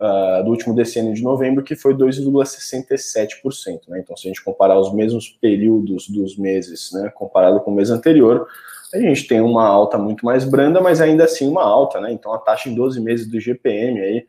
uh, 0.00 0.42
do 0.44 0.50
último 0.50 0.74
decênio 0.74 1.14
de 1.14 1.22
novembro, 1.22 1.62
que 1.62 1.76
foi 1.76 1.94
2,67%. 1.94 3.88
Né? 3.88 4.00
Então, 4.00 4.16
se 4.16 4.26
a 4.26 4.30
gente 4.30 4.42
comparar 4.42 4.78
os 4.78 4.92
mesmos 4.92 5.28
períodos 5.28 6.08
dos 6.08 6.36
meses, 6.36 6.90
né, 6.92 7.10
comparado 7.14 7.60
com 7.60 7.70
o 7.70 7.74
mês 7.74 7.90
anterior, 7.90 8.46
a 8.92 8.98
gente 8.98 9.26
tem 9.26 9.40
uma 9.40 9.66
alta 9.66 9.98
muito 9.98 10.24
mais 10.24 10.44
branda, 10.44 10.80
mas 10.80 11.00
ainda 11.00 11.24
assim 11.24 11.48
uma 11.48 11.62
alta. 11.62 12.00
Né? 12.00 12.12
Então, 12.12 12.32
a 12.32 12.38
taxa 12.38 12.68
em 12.68 12.74
12 12.74 13.00
meses 13.00 13.26
do 13.26 13.40
GPM 13.40 14.00
aí, 14.00 14.26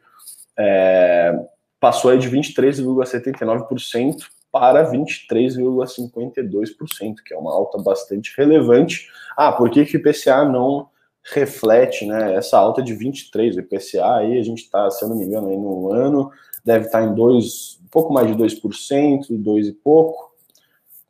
é, 0.57 1.39
passou 1.79 2.11
aí 2.11 2.19
de 2.19 2.29
23,79% 2.29 4.17
para 4.51 4.91
23,52%, 4.91 7.15
que 7.25 7.33
é 7.33 7.37
uma 7.37 7.53
alta 7.53 7.77
bastante 7.77 8.33
relevante. 8.37 9.07
Ah, 9.37 9.51
por 9.51 9.69
que, 9.69 9.85
que 9.85 9.97
o 9.97 9.99
IPCA 9.99 10.43
não 10.43 10.89
reflete 11.31 12.05
né, 12.05 12.35
essa 12.35 12.57
alta 12.57 12.81
de 12.81 12.93
23, 12.93 13.55
o 13.55 13.59
IPCA 13.59 14.15
aí 14.15 14.39
a 14.39 14.43
gente 14.43 14.63
está, 14.63 14.89
se 14.89 15.03
eu 15.03 15.09
não 15.09 15.15
me 15.15 15.25
engano, 15.25 15.49
aí 15.49 15.57
no 15.57 15.93
ano, 15.93 16.31
deve 16.65 16.85
estar 16.85 16.99
tá 16.99 17.05
em 17.05 17.13
dois, 17.13 17.79
um 17.83 17.87
pouco 17.89 18.11
mais 18.11 18.27
de 18.27 18.35
2%, 18.35 19.27
2 19.29 19.67
e 19.67 19.73
pouco. 19.73 20.29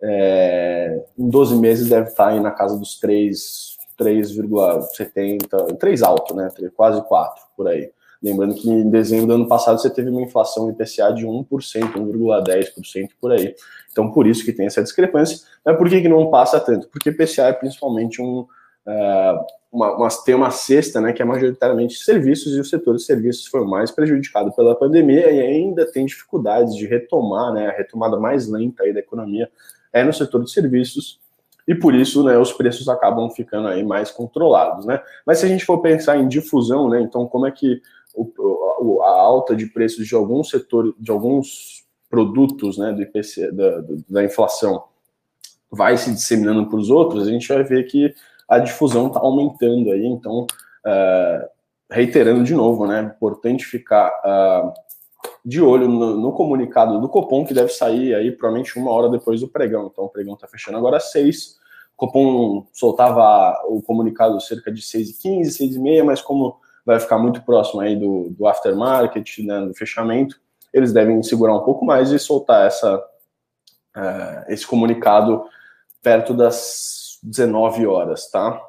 É, 0.01 1.05
em 1.17 1.29
12 1.29 1.55
meses 1.57 1.89
deve 1.89 2.09
estar 2.09 2.25
tá 2.25 2.29
aí 2.31 2.39
na 2.39 2.51
casa 2.51 2.77
dos 2.77 2.99
3, 2.99 3.77
3,70, 3.99 5.77
3 5.77 6.03
alto, 6.03 6.33
né? 6.33 6.49
Quase 6.75 7.01
4 7.05 7.43
por 7.55 7.67
aí. 7.67 7.91
Lembrando 8.21 8.55
que 8.55 8.69
em 8.69 8.89
dezembro 8.89 9.27
do 9.27 9.33
ano 9.33 9.47
passado 9.47 9.79
você 9.79 9.89
teve 9.89 10.09
uma 10.09 10.21
inflação 10.21 10.69
IPCA 10.69 11.13
de 11.13 11.25
1%, 11.25 11.45
1,10% 11.47 13.09
por 13.19 13.31
aí. 13.31 13.55
Então, 13.91 14.11
por 14.11 14.27
isso 14.27 14.43
que 14.43 14.51
tem 14.51 14.65
essa 14.65 14.83
discrepância. 14.83 15.45
Mas 15.65 15.77
por 15.77 15.89
que, 15.89 16.01
que 16.01 16.09
não 16.09 16.29
passa 16.29 16.59
tanto? 16.59 16.89
Porque 16.89 17.09
IPCA 17.09 17.43
é 17.43 17.53
principalmente 17.53 18.21
um, 18.21 18.41
uh, 18.41 19.45
uma, 19.71 19.95
uma, 19.95 20.07
tem 20.25 20.35
uma 20.35 20.51
cesta, 20.51 20.99
né, 20.99 21.13
que 21.13 21.21
é 21.21 21.25
majoritariamente 21.25 21.95
serviços, 22.03 22.55
e 22.55 22.59
o 22.59 22.65
setor 22.65 22.95
de 22.95 23.03
serviços 23.03 23.45
foi 23.47 23.65
mais 23.65 23.91
prejudicado 23.91 24.51
pela 24.53 24.75
pandemia 24.75 25.31
e 25.31 25.39
ainda 25.39 25.89
tem 25.89 26.05
dificuldades 26.05 26.75
de 26.75 26.87
retomar, 26.87 27.53
né, 27.53 27.67
a 27.67 27.71
retomada 27.71 28.17
mais 28.17 28.47
lenta 28.47 28.83
aí 28.83 28.93
da 28.93 28.99
economia 28.99 29.49
é 29.93 30.03
no 30.03 30.13
setor 30.13 30.43
de 30.43 30.51
serviços, 30.51 31.19
e 31.67 31.75
por 31.75 31.93
isso, 31.93 32.23
né, 32.23 32.37
os 32.37 32.51
preços 32.51 32.89
acabam 32.89 33.29
ficando 33.29 33.67
aí 33.67 33.83
mais 33.83 34.09
controlados, 34.09 34.85
né. 34.85 35.01
Mas 35.25 35.37
se 35.37 35.45
a 35.45 35.49
gente 35.49 35.65
for 35.65 35.79
pensar 35.81 36.17
em 36.17 36.27
difusão, 36.27 36.89
né, 36.89 37.01
então 37.01 37.27
como 37.27 37.45
é 37.45 37.51
que 37.51 37.79
a 39.03 39.09
alta 39.09 39.55
de 39.55 39.65
preços 39.67 40.07
de 40.07 40.15
alguns 40.15 40.49
setores, 40.49 40.93
de 40.99 41.11
alguns 41.11 41.85
produtos, 42.09 42.77
né, 42.77 42.91
do 42.91 43.01
IPC, 43.01 43.51
da, 43.51 43.83
da 44.09 44.23
inflação, 44.23 44.83
vai 45.71 45.95
se 45.95 46.11
disseminando 46.11 46.67
para 46.67 46.79
os 46.79 46.89
outros, 46.89 47.27
a 47.27 47.31
gente 47.31 47.47
vai 47.47 47.63
ver 47.63 47.83
que 47.83 48.13
a 48.47 48.57
difusão 48.57 49.07
está 49.07 49.19
aumentando 49.19 49.91
aí, 49.91 50.05
então, 50.05 50.47
uh, 50.85 51.47
reiterando 51.89 52.43
de 52.43 52.55
novo, 52.55 52.87
né, 52.87 53.13
importante 53.15 53.65
ficar 53.65 54.09
uh, 54.25 54.73
de 55.45 55.61
olho 55.61 55.87
no, 55.87 56.17
no, 56.17 56.31
comunicado 56.33 56.99
do 56.99 57.07
Copom, 57.07 57.45
que 57.45 57.53
deve 57.53 57.69
sair 57.69 58.15
aí 58.15 58.31
provavelmente 58.31 58.77
uma 58.79 58.91
hora 58.91 59.09
depois 59.09 59.39
do 59.41 59.47
pregão, 59.47 59.89
então 59.91 60.05
o 60.05 60.09
pregão 60.09 60.33
está 60.33 60.47
fechando 60.47 60.77
agora 60.77 60.97
às 60.97 61.11
seis, 61.11 61.59
o 61.93 61.97
Copom 61.97 62.65
soltava 62.73 63.61
o 63.67 63.81
comunicado 63.83 64.41
cerca 64.41 64.71
de 64.71 64.81
6h15, 64.81 65.43
6h30, 65.45 66.03
mas 66.03 66.21
como 66.21 66.57
vai 66.85 66.99
ficar 66.99 67.17
muito 67.17 67.41
próximo 67.43 67.81
aí 67.81 67.95
do, 67.95 68.29
do 68.29 68.47
aftermarket, 68.47 69.39
né, 69.39 69.61
do 69.65 69.73
fechamento, 69.73 70.39
eles 70.73 70.93
devem 70.93 71.21
segurar 71.23 71.55
um 71.55 71.63
pouco 71.63 71.85
mais 71.85 72.11
e 72.11 72.19
soltar 72.19 72.67
essa, 72.67 72.97
uh, 72.97 74.45
esse 74.47 74.65
comunicado 74.65 75.43
perto 76.01 76.33
das 76.33 77.19
19 77.23 77.85
horas, 77.87 78.29
tá? 78.29 78.61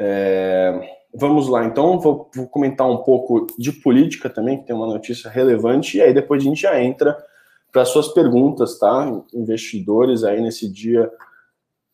É, 0.00 0.96
vamos 1.14 1.48
lá, 1.48 1.64
então, 1.64 1.98
vou, 1.98 2.30
vou, 2.34 2.46
comentar 2.48 2.88
um 2.88 2.98
pouco 2.98 3.46
de 3.58 3.72
política 3.72 4.30
também, 4.30 4.58
que 4.58 4.66
tem 4.66 4.74
uma 4.74 4.86
notícia 4.86 5.30
relevante, 5.30 5.98
e 5.98 6.02
aí 6.02 6.14
depois 6.14 6.42
a 6.42 6.44
gente 6.44 6.62
já 6.62 6.80
entra 6.80 7.16
para 7.72 7.84
suas 7.84 8.08
perguntas, 8.08 8.78
tá? 8.78 9.06
Investidores 9.34 10.24
aí 10.24 10.40
nesse 10.40 10.70
dia, 10.70 11.10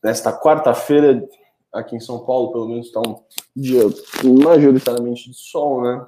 nesta 0.03 0.33
quarta-feira, 0.33 1.27
aqui 1.75 1.97
em 1.97 2.01
São 2.01 2.25
Paulo, 2.25 2.53
pelo 2.53 2.69
menos 2.69 2.87
está 2.87 3.01
um 3.01 3.17
dia 3.55 3.83
majoritariamente 4.23 5.29
de 5.29 5.37
sol, 5.37 5.83
né? 5.83 6.07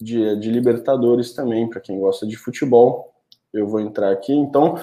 Dia 0.00 0.36
de 0.36 0.50
Libertadores 0.50 1.32
também, 1.32 1.68
para 1.68 1.80
quem 1.80 1.98
gosta 1.98 2.26
de 2.26 2.36
futebol. 2.36 3.14
Eu 3.52 3.66
vou 3.66 3.80
entrar 3.80 4.12
aqui, 4.12 4.32
então. 4.32 4.78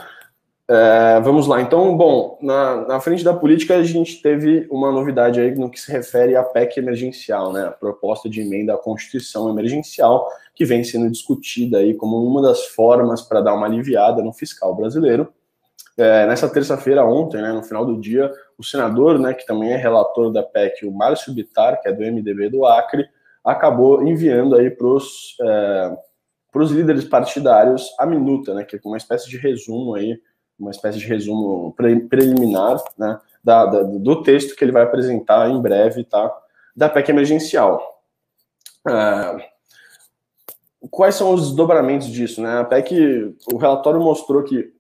É, 0.70 1.22
vamos 1.22 1.48
lá, 1.48 1.62
então, 1.62 1.96
bom, 1.96 2.38
na, 2.42 2.86
na, 2.86 3.00
frente 3.00 3.24
da 3.24 3.34
política 3.34 3.78
a 3.78 3.84
gente 3.84 4.22
teve 4.22 4.68
uma 4.70 4.92
novidade 4.92 5.40
aí 5.40 5.56
no 5.56 5.72
que 5.72 5.80
se 5.80 5.90
refere 5.90 6.36
à 6.36 6.44
PEC 6.44 6.80
emergencial, 6.80 7.54
né, 7.54 7.68
a 7.68 7.72
proposta 7.72 8.30
de 8.30 8.42
emenda 8.42 8.74
à 8.74 8.78
Constituição 8.78 9.50
emergencial, 9.50 10.30
que 10.54 10.66
vem 10.66 10.84
sendo 10.84 11.10
discutida 11.10 11.78
aí 11.78 11.94
como 11.94 12.18
uma 12.18 12.42
das 12.42 12.66
formas 12.66 13.22
para 13.22 13.40
dar 13.40 13.54
uma 13.54 13.66
aliviada 13.66 14.22
no 14.22 14.34
fiscal 14.34 14.76
brasileiro. 14.76 15.34
É, 15.98 16.28
nessa 16.28 16.48
terça-feira, 16.48 17.06
ontem, 17.06 17.42
né, 17.42 17.52
no 17.52 17.64
final 17.64 17.86
do 17.86 18.00
dia, 18.00 18.32
o 18.58 18.64
senador, 18.64 19.18
né, 19.18 19.34
que 19.34 19.46
também 19.46 19.72
é 19.72 19.76
relator 19.76 20.32
da 20.32 20.44
PEC, 20.44 20.86
o 20.86 20.92
Márcio 20.92 21.34
Bitar, 21.34 21.82
que 21.82 21.88
é 21.88 21.92
do 21.92 22.04
MDB 22.04 22.50
do 22.50 22.66
Acre, 22.66 23.08
acabou 23.44 24.08
enviando 24.08 24.56
aí 24.56 24.70
para 24.70 24.88
os 24.88 25.36
é, 25.42 25.98
líderes 26.56 27.06
partidários 27.06 27.90
a 27.98 28.06
minuta, 28.06 28.54
né, 28.54 28.64
que 28.64 28.76
é 28.76 28.80
uma 28.86 28.98
espécie 28.98 29.28
de 29.30 29.38
resumo 29.38 29.96
aí 29.96 30.20
uma 30.60 30.72
espécie 30.72 30.98
de 30.98 31.06
resumo 31.06 31.74
pre 31.74 32.00
preliminar 32.08 32.82
né, 32.98 33.20
da, 33.44 33.66
da, 33.66 33.84
do 33.84 34.24
texto 34.24 34.56
que 34.56 34.64
ele 34.64 34.72
vai 34.72 34.84
apresentar 34.84 35.50
em 35.50 35.62
breve, 35.62 36.04
tá? 36.04 36.36
Da 36.76 36.90
PEC 36.90 37.10
emergencial. 37.10 38.02
Uh, 38.86 39.42
quais 40.90 41.16
são 41.16 41.34
os 41.34 41.48
desdobramentos 41.48 42.08
disso, 42.08 42.42
né? 42.42 42.60
A 42.60 42.66
PEC, 42.66 43.36
o 43.52 43.58
relatório 43.58 44.00
mostrou 44.00 44.44
que 44.44 44.74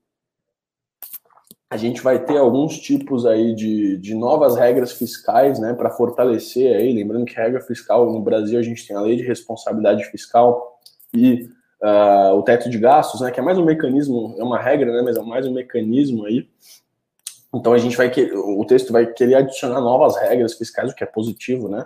a 1.70 1.76
gente 1.76 2.02
vai 2.02 2.18
ter 2.24 2.38
alguns 2.38 2.80
tipos 2.80 3.26
aí 3.26 3.54
de, 3.54 3.98
de 3.98 4.16
novas 4.16 4.56
regras 4.56 4.94
fiscais, 4.94 5.60
né, 5.60 5.74
para 5.74 5.90
fortalecer 5.90 6.76
aí, 6.76 6.94
lembrando 6.94 7.26
que 7.26 7.36
regra 7.36 7.60
fiscal 7.60 8.12
no 8.12 8.22
Brasil 8.22 8.58
a 8.58 8.64
gente 8.64 8.88
tem 8.88 8.96
a 8.96 9.02
lei 9.02 9.18
de 9.18 9.24
responsabilidade 9.24 10.06
fiscal 10.06 10.80
e 11.14 11.50
uh, 11.84 12.36
o 12.36 12.42
teto 12.42 12.70
de 12.70 12.78
gastos, 12.78 13.20
né, 13.20 13.32
que 13.32 13.40
é 13.40 13.44
mais 13.44 13.58
um 13.58 13.66
mecanismo, 13.66 14.36
é 14.38 14.44
uma 14.44 14.60
regra, 14.60 14.94
né, 14.94 15.02
mas 15.04 15.18
é 15.18 15.22
mais 15.22 15.46
um 15.46 15.54
mecanismo 15.54 16.26
aí. 16.26 16.48
Então 17.54 17.74
a 17.74 17.78
gente 17.78 17.98
vai 17.98 18.10
que 18.10 18.32
o 18.34 18.64
texto 18.66 18.94
vai 18.94 19.06
querer 19.06 19.36
adicionar 19.36 19.82
novas 19.82 20.16
regras 20.18 20.54
fiscais, 20.54 20.92
o 20.92 20.96
que 20.96 21.04
é 21.04 21.08
positivo, 21.08 21.70
né? 21.70 21.86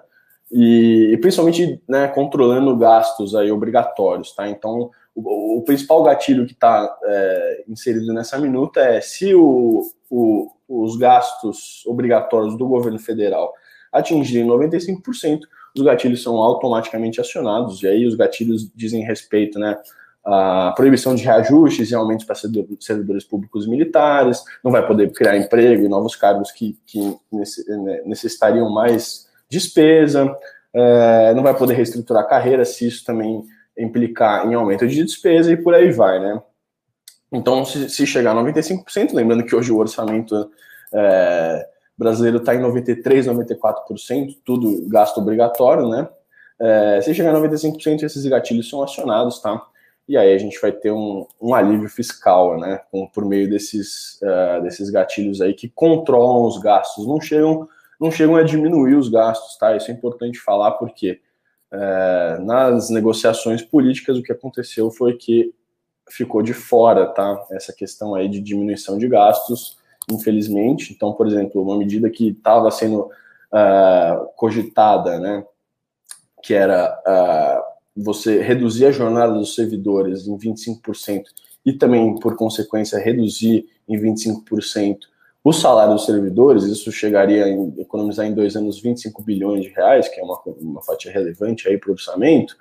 E, 0.51 1.11
e 1.13 1.17
principalmente, 1.17 1.81
né, 1.87 2.07
controlando 2.09 2.75
gastos 2.75 3.35
aí 3.35 3.51
obrigatórios, 3.51 4.33
tá? 4.33 4.49
Então 4.49 4.89
o, 5.15 5.57
o 5.57 5.61
principal 5.63 6.03
gatilho 6.03 6.45
que 6.45 6.53
está 6.53 6.97
é, 7.03 7.63
inserido 7.67 8.13
nessa 8.13 8.37
minuta 8.37 8.79
é 8.81 9.01
se 9.01 9.33
o, 9.35 9.81
o, 10.09 10.51
os 10.67 10.97
gastos 10.97 11.85
obrigatórios 11.85 12.57
do 12.57 12.67
governo 12.67 12.99
federal 12.99 13.53
atingirem 13.91 14.47
95%, 14.47 15.41
os 15.75 15.83
gatilhos 15.83 16.23
são 16.23 16.37
automaticamente 16.37 17.19
acionados, 17.19 17.81
e 17.83 17.87
aí 17.87 18.05
os 18.05 18.15
gatilhos 18.15 18.69
dizem 18.73 19.03
respeito, 19.03 19.59
né, 19.59 19.77
a 20.23 20.73
proibição 20.75 21.15
de 21.15 21.23
reajustes 21.23 21.89
e 21.89 21.95
aumentos 21.95 22.25
para 22.25 22.35
servidores 22.79 23.23
públicos 23.23 23.65
e 23.65 23.69
militares, 23.69 24.43
não 24.63 24.71
vai 24.71 24.85
poder 24.85 25.11
criar 25.11 25.37
emprego 25.37 25.83
e 25.83 25.89
novos 25.89 26.15
cargos 26.15 26.51
que, 26.51 26.77
que 26.85 26.99
né, 27.31 28.01
necessitariam 28.05 28.69
mais 28.69 29.27
despesa, 29.49 30.33
é, 30.73 31.33
não 31.33 31.43
vai 31.43 31.57
poder 31.57 31.73
reestruturar 31.73 32.23
a 32.23 32.27
carreira 32.27 32.63
se 32.63 32.87
isso 32.87 33.03
também 33.03 33.43
implicar 33.81 34.45
em 34.45 34.53
aumento 34.53 34.87
de 34.87 35.03
despesa 35.03 35.51
e 35.51 35.57
por 35.57 35.73
aí 35.73 35.91
vai, 35.91 36.19
né? 36.19 36.41
Então, 37.31 37.63
se, 37.63 37.89
se 37.89 38.05
chegar 38.05 38.31
a 38.31 38.43
95%, 38.43 39.13
lembrando 39.13 39.45
que 39.45 39.55
hoje 39.55 39.71
o 39.71 39.77
orçamento 39.77 40.49
é, 40.93 41.67
brasileiro 41.97 42.37
está 42.37 42.53
em 42.53 42.61
93%, 42.61 43.03
94%, 43.03 44.37
tudo 44.43 44.87
gasto 44.89 45.19
obrigatório, 45.19 45.87
né? 45.87 46.09
É, 46.59 47.01
se 47.01 47.13
chegar 47.13 47.33
a 47.33 47.39
95%, 47.39 48.03
esses 48.03 48.25
gatilhos 48.25 48.69
são 48.69 48.83
acionados, 48.83 49.39
tá? 49.39 49.65
E 50.07 50.17
aí 50.17 50.33
a 50.33 50.37
gente 50.37 50.59
vai 50.59 50.71
ter 50.71 50.91
um, 50.91 51.25
um 51.39 51.55
alívio 51.55 51.87
fiscal, 51.87 52.59
né? 52.59 52.81
Com, 52.91 53.07
por 53.07 53.25
meio 53.25 53.49
desses, 53.49 54.19
uh, 54.21 54.61
desses 54.61 54.89
gatilhos 54.89 55.41
aí 55.41 55.53
que 55.53 55.69
controlam 55.69 56.45
os 56.45 56.57
gastos. 56.57 57.07
Não 57.07 57.21
chegam, 57.21 57.67
não 57.99 58.11
chegam 58.11 58.35
a 58.35 58.43
diminuir 58.43 58.95
os 58.95 59.07
gastos, 59.07 59.57
tá? 59.57 59.75
Isso 59.75 59.89
é 59.89 59.93
importante 59.93 60.39
falar 60.39 60.71
porque 60.71 61.21
uh, 61.71 62.43
nas 62.43 62.89
negociações 62.89 63.61
políticas 63.61 64.17
o 64.17 64.23
que 64.23 64.31
aconteceu 64.31 64.91
foi 64.91 65.15
que 65.15 65.53
ficou 66.09 66.41
de 66.41 66.53
fora, 66.53 67.07
tá? 67.07 67.45
Essa 67.51 67.73
questão 67.73 68.13
aí 68.15 68.27
de 68.27 68.41
diminuição 68.41 68.97
de 68.97 69.07
gastos, 69.07 69.77
infelizmente. 70.09 70.93
Então, 70.93 71.13
por 71.13 71.27
exemplo, 71.27 71.61
uma 71.61 71.77
medida 71.77 72.09
que 72.09 72.29
estava 72.29 72.69
sendo 72.69 73.01
uh, 73.01 74.27
cogitada, 74.35 75.19
né? 75.19 75.45
Que 76.43 76.53
era 76.53 76.99
você 77.95 78.41
reduzir 78.41 78.85
a 78.85 78.91
jornada 78.91 79.33
dos 79.33 79.53
servidores 79.53 80.27
em 80.27 80.37
25% 80.37 81.23
e 81.65 81.73
também, 81.73 82.17
por 82.19 82.35
consequência, 82.35 82.97
reduzir 82.97 83.67
em 83.87 83.99
25% 83.99 85.10
o 85.43 85.51
salário 85.51 85.93
dos 85.93 86.05
servidores, 86.05 86.63
isso 86.63 86.91
chegaria 86.91 87.45
a 87.45 87.81
economizar 87.81 88.25
em 88.25 88.33
dois 88.33 88.55
anos 88.55 88.79
25 88.79 89.23
bilhões 89.23 89.63
de 89.63 89.69
reais, 89.69 90.07
que 90.07 90.19
é 90.19 90.23
uma, 90.23 90.39
uma 90.59 90.81
fatia 90.83 91.11
relevante 91.11 91.67
aí 91.67 91.77
para 91.77 91.89
o 91.89 91.93
orçamento, 91.93 92.55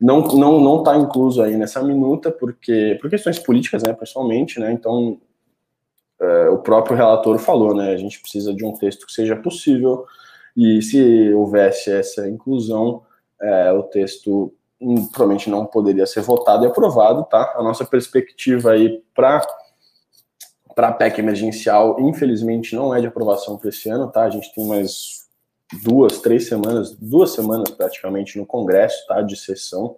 não 0.00 0.20
não 0.22 0.60
não 0.60 0.78
está 0.78 0.96
incluso 0.96 1.42
aí 1.42 1.56
nessa 1.56 1.82
minuta 1.82 2.30
porque 2.30 2.98
por 3.00 3.10
questões 3.10 3.38
políticas, 3.38 3.82
né, 3.82 3.92
pessoalmente, 3.92 4.60
né, 4.60 4.72
então 4.72 5.18
é, 6.20 6.48
o 6.48 6.58
próprio 6.58 6.96
relator 6.96 7.38
falou, 7.38 7.74
né, 7.74 7.92
a 7.92 7.96
gente 7.96 8.20
precisa 8.20 8.54
de 8.54 8.64
um 8.64 8.72
texto 8.72 9.06
que 9.06 9.12
seja 9.12 9.36
possível 9.36 10.04
e 10.56 10.80
se 10.80 11.32
houvesse 11.34 11.90
essa 11.90 12.26
inclusão, 12.28 13.02
é, 13.40 13.72
o 13.72 13.82
texto 13.82 14.54
provavelmente 15.12 15.50
não 15.50 15.66
poderia 15.66 16.06
ser 16.06 16.22
votado 16.22 16.64
e 16.64 16.66
aprovado, 16.66 17.24
tá? 17.24 17.54
A 17.56 17.62
nossa 17.62 17.84
perspectiva 17.84 18.72
aí 18.72 19.02
para 19.14 19.46
para 20.76 20.88
a 20.88 20.92
PEC 20.92 21.20
emergencial, 21.20 21.98
infelizmente, 21.98 22.76
não 22.76 22.94
é 22.94 23.00
de 23.00 23.06
aprovação 23.06 23.56
para 23.56 23.70
esse 23.70 23.88
ano, 23.88 24.12
tá? 24.12 24.24
A 24.24 24.30
gente 24.30 24.54
tem 24.54 24.62
mais 24.66 25.26
duas, 25.82 26.20
três 26.20 26.46
semanas, 26.46 26.94
duas 26.94 27.30
semanas 27.30 27.70
praticamente 27.70 28.36
no 28.36 28.44
Congresso, 28.44 29.06
tá? 29.06 29.22
De 29.22 29.36
sessão. 29.36 29.96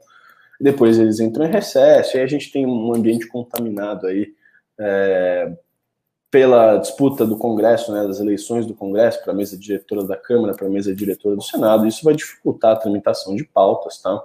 Depois 0.61 0.97
eles 0.97 1.19
entram 1.19 1.45
em 1.45 1.51
recesso, 1.51 2.17
e 2.17 2.21
a 2.21 2.27
gente 2.29 2.53
tem 2.53 2.65
um 2.65 2.95
ambiente 2.95 3.27
contaminado 3.27 4.07
aí 4.07 4.29
é, 4.79 5.53
pela 6.31 6.77
disputa 6.77 7.27
do 7.27 7.37
Congresso, 7.37 7.91
né, 7.91 8.07
das 8.07 8.21
eleições 8.21 8.65
do 8.65 8.75
Congresso 8.75 9.21
para 9.25 9.33
a 9.33 9.37
mesa 9.37 9.59
diretora 9.59 10.05
da 10.05 10.17
Câmara, 10.17 10.55
para 10.55 10.69
a 10.69 10.71
mesa 10.71 10.95
diretora 10.95 11.35
do 11.35 11.43
Senado, 11.43 11.89
isso 11.89 12.05
vai 12.05 12.15
dificultar 12.15 12.73
a 12.73 12.77
tramitação 12.77 13.35
de 13.35 13.45
pautas, 13.45 14.01
tá? 14.01 14.25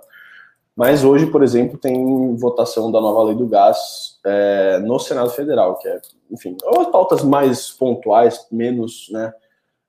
Mas 0.76 1.04
hoje, 1.04 1.28
por 1.28 1.44
exemplo, 1.44 1.78
tem 1.78 2.36
votação 2.36 2.92
da 2.92 3.00
nova 3.00 3.24
lei 3.24 3.36
do 3.36 3.48
gás 3.48 4.20
é, 4.26 4.80
no 4.80 4.98
Senado 5.00 5.30
Federal, 5.30 5.78
que 5.78 5.88
é, 5.88 6.02
enfim, 6.32 6.58
as 6.78 6.88
pautas 6.88 7.24
mais 7.24 7.70
pontuais, 7.72 8.48
menos, 8.52 9.08
né, 9.12 9.32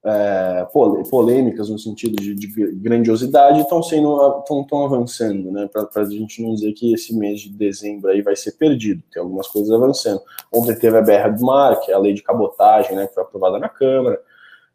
é, 0.05 0.67
polêmicas 1.11 1.71
no 1.71 1.79
sentido 1.79 2.17
de, 2.17 2.35
de 2.35 2.73
grandiosidade 2.75 3.61
estão 3.61 3.83
sendo 3.83 4.39
estão 4.41 4.85
avançando, 4.85 5.51
né? 5.51 5.67
Para 5.73 6.03
a 6.03 6.05
gente 6.05 6.43
não 6.43 6.55
dizer 6.55 6.75
que 6.75 6.93
esse 6.93 7.17
mês 7.17 7.41
de 7.41 7.49
dezembro 7.49 8.11
aí 8.11 8.21
vai 8.21 8.37
ser 8.37 8.53
perdido, 8.53 9.03
tem 9.11 9.23
algumas 9.23 9.49
coisas 9.49 9.71
avançando. 9.71 10.21
Ontem 10.53 10.79
teve 10.79 10.99
a 10.99 11.01
BR 11.01 11.35
do 11.35 11.47
Mar, 11.47 11.81
que 11.81 11.91
é 11.91 11.95
a 11.95 11.99
lei 11.99 12.13
de 12.13 12.23
cabotagem, 12.23 12.95
né? 12.95 13.07
Que 13.07 13.15
foi 13.15 13.23
aprovada 13.23 13.59
na 13.59 13.69
Câmara. 13.69 14.21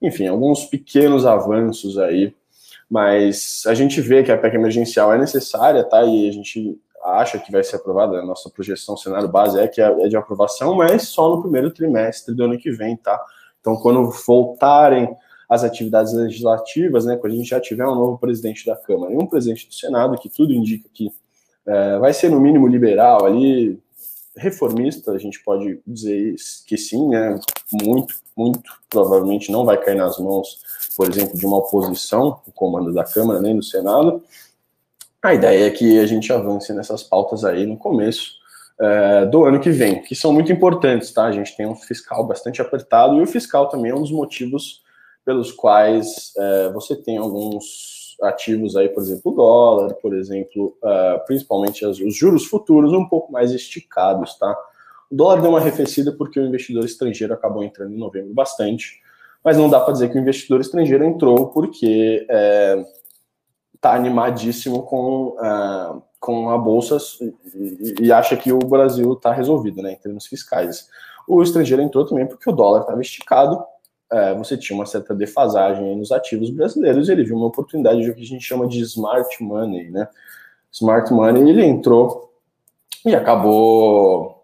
Enfim, 0.02 0.26
alguns 0.26 0.66
pequenos 0.66 1.28
avanços 1.28 2.00
aí, 2.00 2.34
mas 2.90 3.64
a 3.68 3.74
gente 3.74 4.02
vê 4.02 4.24
que 4.24 4.32
a 4.32 4.38
PEC 4.38 4.56
emergencial 4.56 5.14
é 5.14 5.18
necessária, 5.18 5.84
tá? 5.84 6.04
E 6.04 6.28
a 6.28 6.32
gente 6.32 6.80
acha 7.04 7.40
que 7.40 7.52
vai 7.52 7.64
ser 7.64 7.78
aprovada, 7.78 8.18
a 8.18 8.26
nossa 8.26 8.50
projeção, 8.50 8.98
cenário 8.98 9.30
base 9.30 9.60
é 9.60 9.68
que 9.68 9.82
é 9.82 10.08
de 10.08 10.18
aprovação, 10.18 10.76
mas 10.76 11.04
só 11.04 11.36
no 11.36 11.42
primeiro 11.42 11.72
trimestre 11.72 12.34
do 12.34 12.44
ano 12.44 12.58
que 12.58 12.72
vem, 12.72 12.98
tá? 12.98 13.20
Então, 13.60 13.76
quando 13.78 14.10
voltarem 14.26 15.16
as 15.48 15.64
atividades 15.64 16.14
legislativas, 16.14 17.06
né, 17.06 17.18
quando 17.18 17.34
a 17.34 17.36
gente 17.36 17.50
já 17.50 17.60
tiver 17.60 17.86
um 17.88 17.96
novo 17.96 18.18
presidente 18.18 18.66
da 18.66 18.76
Câmara 18.76 19.14
e 19.14 19.18
um 19.18 19.26
presidente 19.26 19.68
do 19.68 19.74
Senado, 19.74 20.18
que 20.18 20.30
tudo 20.30 20.54
indica 20.54 20.88
que 20.94 21.12
é, 21.66 21.98
vai 21.98 22.14
ser 22.14 22.30
no 22.30 22.40
mínimo 22.40 22.68
liberal 22.68 23.26
ali, 23.26 23.82
reformista, 24.38 25.12
a 25.12 25.18
gente 25.18 25.44
pode 25.44 25.82
dizer 25.86 26.36
que 26.68 26.78
sim, 26.78 27.10
né, 27.10 27.40
muito, 27.84 28.16
muito 28.38 28.72
provavelmente 28.90 29.52
não 29.52 29.66
vai 29.66 29.78
cair 29.78 29.96
nas 29.96 30.18
mãos, 30.20 30.60
por 30.96 31.10
exemplo, 31.10 31.38
de 31.38 31.46
uma 31.46 31.58
oposição, 31.58 32.42
o 32.48 32.52
comando 32.52 32.94
da 32.94 33.04
Câmara 33.04 33.42
nem 33.42 33.56
do 33.56 33.64
Senado. 33.64 34.24
A 35.22 35.34
ideia 35.34 35.68
é 35.68 35.70
que 35.70 36.00
a 36.00 36.06
gente 36.06 36.32
avance 36.32 36.74
nessas 36.74 37.04
pautas 37.04 37.44
aí 37.44 37.66
no 37.66 37.78
começo 37.78 38.40
é, 38.80 39.26
do 39.26 39.46
ano 39.46 39.60
que 39.60 39.70
vem, 39.70 40.02
que 40.02 40.16
são 40.16 40.32
muito 40.32 40.52
importantes, 40.52 41.12
tá? 41.12 41.26
A 41.26 41.32
gente 41.32 41.56
tem 41.56 41.66
um 41.66 41.76
fiscal 41.76 42.26
bastante 42.26 42.62
apertado 42.62 43.18
e 43.18 43.22
o 43.22 43.28
fiscal 43.28 43.68
também 43.68 43.92
é 43.92 43.96
um 43.96 44.02
dos 44.02 44.12
motivos 44.12 44.82
pelos 45.26 45.52
quais 45.52 46.34
é, 46.38 46.70
você 46.72 46.96
tem 46.96 47.18
alguns 47.18 48.00
ativos 48.22 48.76
aí, 48.76 48.90
por 48.90 49.02
exemplo, 49.02 49.32
o 49.32 49.36
dólar, 49.36 49.94
por 49.96 50.14
exemplo, 50.14 50.78
uh, 50.84 51.26
principalmente 51.26 51.86
as, 51.86 52.00
os 52.00 52.16
juros 52.16 52.46
futuros 52.46 52.92
um 52.92 53.08
pouco 53.08 53.32
mais 53.32 53.52
esticados, 53.52 54.38
tá? 54.38 54.58
O 55.10 55.16
dólar 55.16 55.42
deu 55.42 55.50
uma 55.50 55.60
arrefecida 55.60 56.12
porque 56.12 56.40
o 56.40 56.46
investidor 56.46 56.84
estrangeiro 56.84 57.34
acabou 57.34 57.64
entrando 57.64 57.94
em 57.94 57.98
novembro 57.98 58.34
bastante, 58.34 59.02
mas 59.44 59.58
não 59.58 59.70
dá 59.70 59.80
para 59.80 59.94
dizer 59.94 60.10
que 60.10 60.18
o 60.18 60.22
investidor 60.22 60.62
estrangeiro 60.62 61.04
entrou 61.04 61.48
porque 61.48 62.26
está 63.74 63.94
é, 63.94 63.96
animadíssimo 63.96 64.84
com 64.84 65.38
uh, 65.38 66.02
com 66.20 66.50
a 66.50 66.58
bolsa 66.58 66.98
e, 67.56 67.96
e 68.02 68.12
acha 68.12 68.36
que 68.36 68.52
o 68.52 68.60
Brasil 68.60 69.14
está 69.14 69.32
resolvido, 69.32 69.82
né, 69.82 69.94
em 69.94 69.96
termos 69.96 70.28
fiscais. 70.28 70.90
O 71.28 71.42
estrangeiro 71.42 71.82
entrou 71.82 72.06
também 72.06 72.28
porque 72.28 72.50
o 72.50 72.54
dólar 72.54 72.82
estava 72.82 73.02
esticado, 73.02 73.64
é, 74.12 74.34
você 74.34 74.58
tinha 74.58 74.78
uma 74.78 74.86
certa 74.86 75.14
defasagem 75.14 75.96
nos 75.96 76.12
ativos 76.12 76.50
brasileiros 76.50 77.08
e 77.08 77.12
ele 77.12 77.24
viu 77.24 77.38
uma 77.38 77.46
oportunidade 77.46 78.02
de 78.02 78.10
o 78.10 78.16
que 78.16 78.24
a 78.24 78.26
gente 78.26 78.44
chama 78.44 78.68
de 78.68 78.82
smart 78.82 79.42
money, 79.42 79.92
né? 79.92 80.08
Smart 80.72 81.12
money, 81.14 81.50
ele 81.50 81.64
entrou 81.64 82.34
e 83.06 83.16
acabou, 83.16 84.44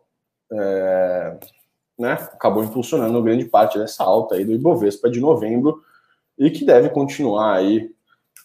é, 0.51 1.37
né, 1.97 2.13
acabou 2.13 2.63
impulsionando 2.63 3.23
grande 3.23 3.45
parte 3.45 3.79
dessa 3.79 4.03
alta 4.03 4.35
aí 4.35 4.43
do 4.43 4.53
Ibovespa 4.53 5.09
de 5.09 5.19
novembro 5.19 5.81
e 6.37 6.49
que 6.49 6.65
deve 6.65 6.89
continuar 6.89 7.55
aí, 7.55 7.89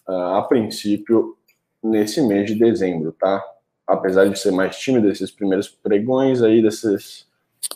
uh, 0.07 0.35
a 0.35 0.41
princípio, 0.43 1.37
nesse 1.83 2.21
mês 2.21 2.45
de 2.45 2.55
dezembro, 2.55 3.11
tá? 3.11 3.43
Apesar 3.87 4.29
de 4.29 4.39
ser 4.39 4.51
mais 4.51 4.77
tímido 4.77 5.09
esses 5.09 5.31
primeiros 5.31 5.67
pregões 5.67 6.41
aí 6.41 6.61
desses 6.61 7.27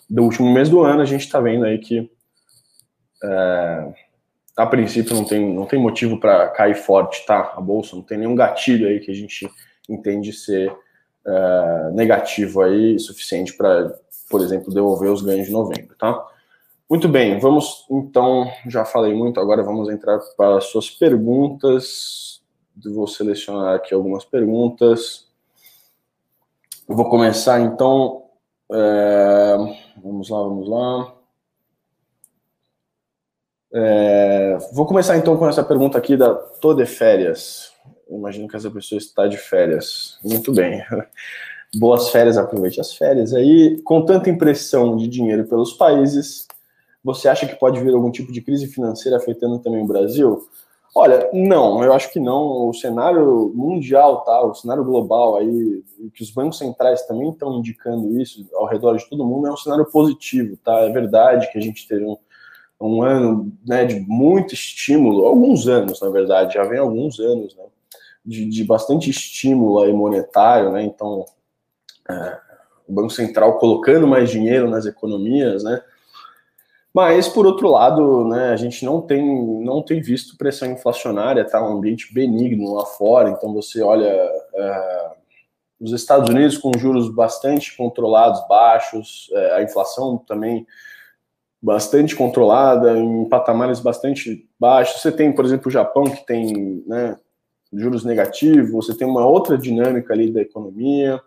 do 0.08 0.22
último 0.22 0.52
mês 0.52 0.68
do 0.68 0.80
ano, 0.80 1.02
a 1.02 1.04
gente 1.04 1.22
está 1.22 1.40
vendo 1.40 1.64
aí 1.64 1.78
que 1.78 2.10
é, 3.22 3.94
a 4.56 4.66
princípio 4.66 5.14
não 5.14 5.24
tem, 5.24 5.54
não 5.54 5.66
tem 5.66 5.78
motivo 5.78 6.18
para 6.18 6.48
cair 6.48 6.74
forte, 6.74 7.24
tá? 7.26 7.52
A 7.56 7.60
bolsa 7.60 7.94
não 7.96 8.02
tem 8.02 8.18
nenhum 8.18 8.34
gatilho 8.34 8.88
aí 8.88 9.00
que 9.00 9.10
a 9.10 9.14
gente 9.14 9.48
entende 9.88 10.32
ser 10.32 10.74
é, 11.26 11.90
negativo 11.92 12.62
aí 12.62 12.98
suficiente 12.98 13.56
para, 13.56 13.94
por 14.28 14.40
exemplo, 14.40 14.72
devolver 14.72 15.10
os 15.10 15.22
ganhos 15.22 15.46
de 15.46 15.52
novembro, 15.52 15.96
tá? 15.96 16.26
Muito 16.88 17.08
bem, 17.08 17.38
vamos 17.38 17.84
então, 17.90 18.50
já 18.68 18.84
falei 18.84 19.12
muito, 19.12 19.40
agora 19.40 19.62
vamos 19.62 19.88
entrar 19.88 20.18
para 20.36 20.58
as 20.58 20.64
suas 20.66 20.88
perguntas 20.88 22.36
vou 22.84 23.06
selecionar 23.06 23.74
aqui 23.74 23.94
algumas 23.94 24.24
perguntas. 24.24 25.26
vou 26.86 27.08
começar 27.08 27.60
então. 27.60 28.24
É, 28.70 29.56
vamos 30.02 30.28
lá, 30.28 30.38
vamos 30.38 30.68
lá. 30.68 31.14
É, 33.72 34.58
vou 34.72 34.86
começar 34.86 35.16
então 35.16 35.36
com 35.36 35.48
essa 35.48 35.64
pergunta 35.64 35.98
aqui 35.98 36.16
da 36.16 36.34
de 36.34 36.86
férias. 36.86 37.72
Imagino 38.08 38.48
que 38.48 38.56
essa 38.56 38.70
pessoa 38.70 38.98
está 38.98 39.26
de 39.26 39.36
férias. 39.36 40.18
Muito 40.22 40.52
bem. 40.52 40.82
Boas 41.74 42.08
férias, 42.10 42.38
aproveite 42.38 42.80
as 42.80 42.94
férias 42.94 43.34
aí. 43.34 43.80
Com 43.82 44.04
tanta 44.04 44.30
impressão 44.30 44.96
de 44.96 45.08
dinheiro 45.08 45.46
pelos 45.46 45.72
países, 45.72 46.46
você 47.02 47.28
acha 47.28 47.46
que 47.46 47.54
pode 47.56 47.80
vir 47.80 47.94
algum 47.94 48.10
tipo 48.10 48.32
de 48.32 48.40
crise 48.40 48.66
financeira 48.66 49.16
afetando 49.16 49.58
também 49.58 49.82
o 49.82 49.86
Brasil? 49.86 50.48
Olha, 50.98 51.28
não, 51.30 51.84
eu 51.84 51.92
acho 51.92 52.10
que 52.10 52.18
não. 52.18 52.68
O 52.68 52.72
cenário 52.72 53.52
mundial, 53.54 54.22
tá? 54.24 54.40
O 54.42 54.54
cenário 54.54 54.82
global 54.82 55.36
aí, 55.36 55.84
que 56.14 56.22
os 56.22 56.30
bancos 56.30 56.56
centrais 56.56 57.06
também 57.06 57.28
estão 57.28 57.58
indicando 57.58 58.18
isso 58.18 58.48
ao 58.54 58.66
redor 58.66 58.96
de 58.96 59.06
todo 59.08 59.26
mundo, 59.26 59.46
é 59.46 59.52
um 59.52 59.56
cenário 59.58 59.84
positivo, 59.84 60.56
tá? 60.64 60.72
É 60.80 60.90
verdade 60.90 61.52
que 61.52 61.58
a 61.58 61.60
gente 61.60 61.86
teve 61.86 62.02
um, 62.02 62.16
um 62.80 63.02
ano 63.02 63.52
né, 63.66 63.84
de 63.84 64.00
muito 64.00 64.54
estímulo, 64.54 65.26
alguns 65.26 65.68
anos, 65.68 66.00
na 66.00 66.08
verdade, 66.08 66.54
já 66.54 66.64
vem 66.64 66.78
alguns 66.78 67.20
anos, 67.20 67.54
né? 67.54 67.64
De, 68.24 68.46
de 68.46 68.64
bastante 68.64 69.10
estímulo 69.10 69.80
aí 69.80 69.92
monetário, 69.92 70.72
né? 70.72 70.82
Então, 70.82 71.26
o 72.88 72.92
Banco 72.92 73.10
Central 73.10 73.58
colocando 73.58 74.06
mais 74.06 74.30
dinheiro 74.30 74.68
nas 74.70 74.86
economias, 74.86 75.64
né? 75.64 75.82
Mas, 76.94 77.28
por 77.28 77.44
outro 77.44 77.68
lado, 77.68 78.26
né, 78.26 78.48
a 78.48 78.56
gente 78.56 78.82
não 78.82 79.02
tem, 79.02 79.22
não 79.62 79.82
tem 79.82 80.00
visto 80.00 80.38
pressão 80.38 80.72
inflacionária, 80.72 81.44
tá 81.44 81.62
um 81.62 81.76
ambiente 81.76 82.14
benigno 82.14 82.72
lá 82.72 82.86
fora, 82.86 83.28
então 83.28 83.52
você 83.52 83.82
olha 83.82 84.06
é, 84.06 85.10
os 85.78 85.92
Estados 85.92 86.30
Unidos 86.30 86.56
com 86.56 86.72
juros 86.78 87.14
bastante 87.14 87.76
controlados, 87.76 88.40
baixos, 88.48 89.28
é, 89.34 89.56
a 89.56 89.62
inflação 89.62 90.16
também 90.16 90.66
bastante 91.60 92.16
controlada, 92.16 92.96
em 92.96 93.28
patamares 93.28 93.80
bastante 93.80 94.48
baixos. 94.58 95.02
Você 95.02 95.12
tem, 95.12 95.34
por 95.34 95.44
exemplo, 95.44 95.68
o 95.68 95.72
Japão, 95.72 96.04
que 96.04 96.24
tem 96.24 96.82
né, 96.86 97.18
juros 97.72 98.04
negativos, 98.04 98.70
você 98.70 98.96
tem 98.96 99.06
uma 99.06 99.26
outra 99.26 99.58
dinâmica 99.58 100.14
ali 100.14 100.30
da 100.30 100.40
economia. 100.40 101.20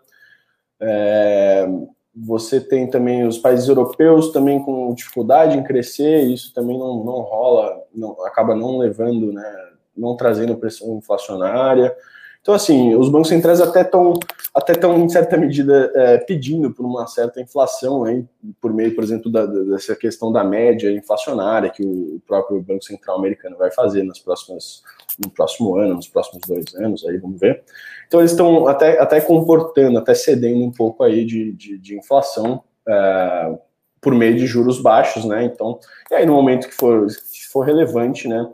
É, 0.80 1.68
você 2.14 2.60
tem 2.60 2.88
também 2.88 3.26
os 3.26 3.38
países 3.38 3.68
europeus 3.68 4.32
também 4.32 4.62
com 4.62 4.94
dificuldade 4.94 5.56
em 5.56 5.62
crescer, 5.62 6.22
isso 6.24 6.52
também 6.52 6.78
não, 6.78 7.04
não 7.04 7.20
rola, 7.20 7.82
não, 7.94 8.24
acaba 8.24 8.54
não 8.54 8.78
levando, 8.78 9.32
né, 9.32 9.68
não 9.96 10.16
trazendo 10.16 10.56
pressão 10.56 10.96
inflacionária. 10.96 11.94
Então, 12.42 12.54
assim, 12.54 12.94
os 12.94 13.10
bancos 13.10 13.28
centrais 13.28 13.60
até 13.60 13.82
estão, 13.82 14.14
até 14.54 14.72
tão, 14.72 14.98
em 14.98 15.08
certa 15.10 15.36
medida, 15.36 15.92
é, 15.94 16.18
pedindo 16.18 16.70
por 16.72 16.86
uma 16.86 17.06
certa 17.06 17.40
inflação, 17.40 18.04
aí, 18.04 18.24
por 18.60 18.72
meio, 18.72 18.94
por 18.94 19.04
exemplo, 19.04 19.30
da, 19.30 19.44
dessa 19.44 19.94
questão 19.94 20.32
da 20.32 20.42
média 20.42 20.90
inflacionária 20.90 21.68
que 21.68 21.82
o 21.82 22.20
próprio 22.26 22.62
Banco 22.62 22.82
Central 22.82 23.18
americano 23.18 23.58
vai 23.58 23.70
fazer 23.70 24.02
nas 24.04 24.18
próximas, 24.18 24.82
no 25.22 25.30
próximo 25.30 25.76
ano, 25.76 25.94
nos 25.94 26.08
próximos 26.08 26.40
dois 26.48 26.74
anos, 26.76 27.06
aí 27.06 27.18
vamos 27.18 27.38
ver. 27.38 27.62
Então 28.08 28.20
eles 28.20 28.30
estão 28.30 28.66
até, 28.66 28.98
até 28.98 29.20
comportando, 29.20 29.98
até 29.98 30.14
cedendo 30.14 30.64
um 30.64 30.72
pouco 30.72 31.04
aí 31.04 31.26
de, 31.26 31.52
de, 31.52 31.78
de 31.78 31.98
inflação 31.98 32.64
é, 32.88 33.58
por 34.00 34.14
meio 34.14 34.34
de 34.36 34.46
juros 34.46 34.80
baixos, 34.80 35.26
né? 35.26 35.44
Então, 35.44 35.78
e 36.10 36.14
aí 36.14 36.24
no 36.24 36.32
momento 36.32 36.68
que 36.68 36.74
for, 36.74 37.06
que 37.06 37.46
for 37.52 37.60
relevante, 37.60 38.26
né, 38.26 38.50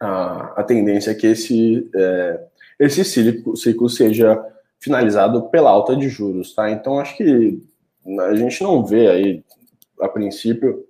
a, 0.00 0.60
a 0.60 0.64
tendência 0.64 1.12
é 1.12 1.14
que 1.14 1.28
esse, 1.28 1.88
é, 1.94 2.40
esse 2.78 3.04
ciclo, 3.04 3.88
seja 3.88 4.42
finalizado 4.78 5.48
pela 5.50 5.70
alta 5.70 5.96
de 5.96 6.08
juros, 6.08 6.54
tá? 6.54 6.70
Então 6.70 6.98
acho 6.98 7.16
que 7.16 7.60
a 8.20 8.34
gente 8.34 8.62
não 8.62 8.84
vê 8.84 9.08
aí, 9.08 9.44
a 10.00 10.08
princípio, 10.08 10.84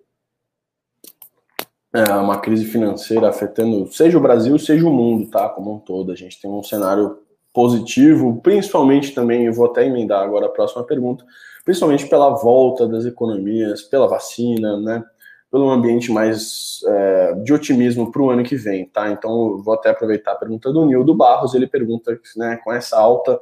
é, 1.92 2.12
uma 2.12 2.38
crise 2.38 2.66
financeira 2.66 3.28
afetando 3.28 3.90
seja 3.90 4.18
o 4.18 4.20
Brasil, 4.20 4.58
seja 4.58 4.86
o 4.86 4.92
mundo, 4.92 5.30
tá? 5.30 5.48
Como 5.48 5.74
um 5.74 5.78
todo. 5.78 6.12
A 6.12 6.14
gente 6.14 6.40
tem 6.40 6.50
um 6.50 6.62
cenário 6.62 7.18
positivo, 7.52 8.40
principalmente 8.42 9.14
também, 9.14 9.46
eu 9.46 9.52
vou 9.52 9.66
até 9.66 9.86
emendar 9.86 10.22
agora 10.22 10.46
a 10.46 10.50
próxima 10.50 10.84
pergunta, 10.84 11.24
principalmente 11.64 12.06
pela 12.06 12.30
volta 12.30 12.86
das 12.86 13.06
economias, 13.06 13.82
pela 13.82 14.06
vacina, 14.06 14.78
né? 14.78 15.02
Pelo 15.50 15.70
ambiente 15.70 16.12
mais 16.12 16.80
é, 16.86 17.34
de 17.42 17.52
otimismo 17.52 18.12
para 18.12 18.22
o 18.22 18.30
ano 18.30 18.44
que 18.44 18.56
vem, 18.56 18.86
tá? 18.86 19.10
Então, 19.10 19.58
vou 19.62 19.74
até 19.74 19.90
aproveitar 19.90 20.32
a 20.32 20.36
pergunta 20.36 20.72
do 20.72 20.84
Nildo 20.84 21.14
Barros, 21.14 21.54
ele 21.54 21.66
pergunta, 21.66 22.18
né, 22.36 22.58
com 22.62 22.72
essa 22.72 22.98
alta, 22.98 23.40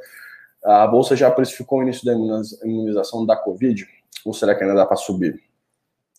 a 0.65 0.87
Bolsa 0.87 1.17
já 1.17 1.31
precificou 1.31 1.79
o 1.79 1.83
início 1.83 2.05
da 2.05 2.13
imunização 2.65 3.25
da 3.25 3.37
Covid? 3.37 3.87
Ou 4.25 4.33
será 4.33 4.55
que 4.55 4.63
ainda 4.63 4.75
dá 4.75 4.85
para 4.85 4.97
subir? 4.97 5.41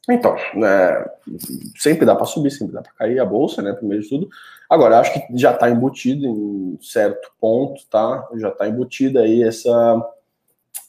Então, 0.09 0.35
né, 0.55 1.05
sempre 1.75 2.05
dá 2.05 2.15
para 2.15 2.25
subir, 2.25 2.49
sempre 2.51 2.73
dá 2.73 2.81
para 2.81 2.93
cair 2.93 3.19
a 3.19 3.25
bolsa, 3.25 3.61
né? 3.61 3.73
Primeiro 3.73 4.03
de 4.03 4.09
tudo. 4.09 4.29
Agora, 4.69 4.99
acho 4.99 5.13
que 5.13 5.37
já 5.37 5.51
está 5.51 5.69
embutido 5.69 6.25
em 6.25 6.79
certo 6.81 7.29
ponto, 7.41 7.81
tá? 7.89 8.25
Já 8.35 8.47
está 8.47 8.69
embutida 8.69 9.21
aí 9.21 9.43
essa, 9.43 10.01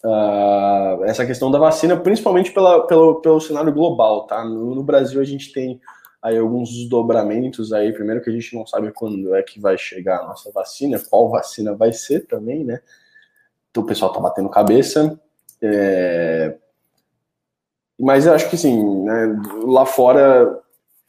uh, 0.04 1.04
essa 1.04 1.26
questão 1.26 1.50
da 1.50 1.58
vacina, 1.58 1.96
principalmente 1.96 2.52
pela, 2.52 2.87
pelo, 2.87 3.20
pelo 3.20 3.40
cenário 3.40 3.72
global, 3.72 4.26
tá? 4.26 4.44
No, 4.44 4.74
no, 4.74 4.82
Brasil 4.82 5.20
a 5.20 5.24
gente 5.24 5.52
tem 5.52 5.80
aí 6.22 6.37
alguns 6.37 6.70
desdobramentos 6.70 7.72
aí. 7.72 7.92
Primeiro 7.92 8.22
que 8.22 8.30
a 8.30 8.32
gente 8.32 8.54
não 8.54 8.66
sabe 8.66 8.92
quando 8.92 9.34
é 9.34 9.42
que 9.42 9.61
vai 9.61 9.78
chegar 9.78 10.20
a 10.20 10.26
nossa 10.26 10.50
vacina, 10.52 11.00
qual 11.08 11.30
vacina 11.30 11.74
vai 11.74 11.92
ser 11.92 12.26
também, 12.26 12.64
né? 12.64 12.80
Então 13.70 13.82
o 13.82 13.87
pessoal 13.87 14.12
tá 14.12 14.20
batendo 14.20 14.48
cabeça. 14.48 15.18
É 15.62 16.56
mas 17.98 18.26
eu 18.26 18.32
acho 18.32 18.48
que 18.48 18.56
sim, 18.56 19.02
né, 19.02 19.37
lá 19.64 19.84
fora, 19.84 20.61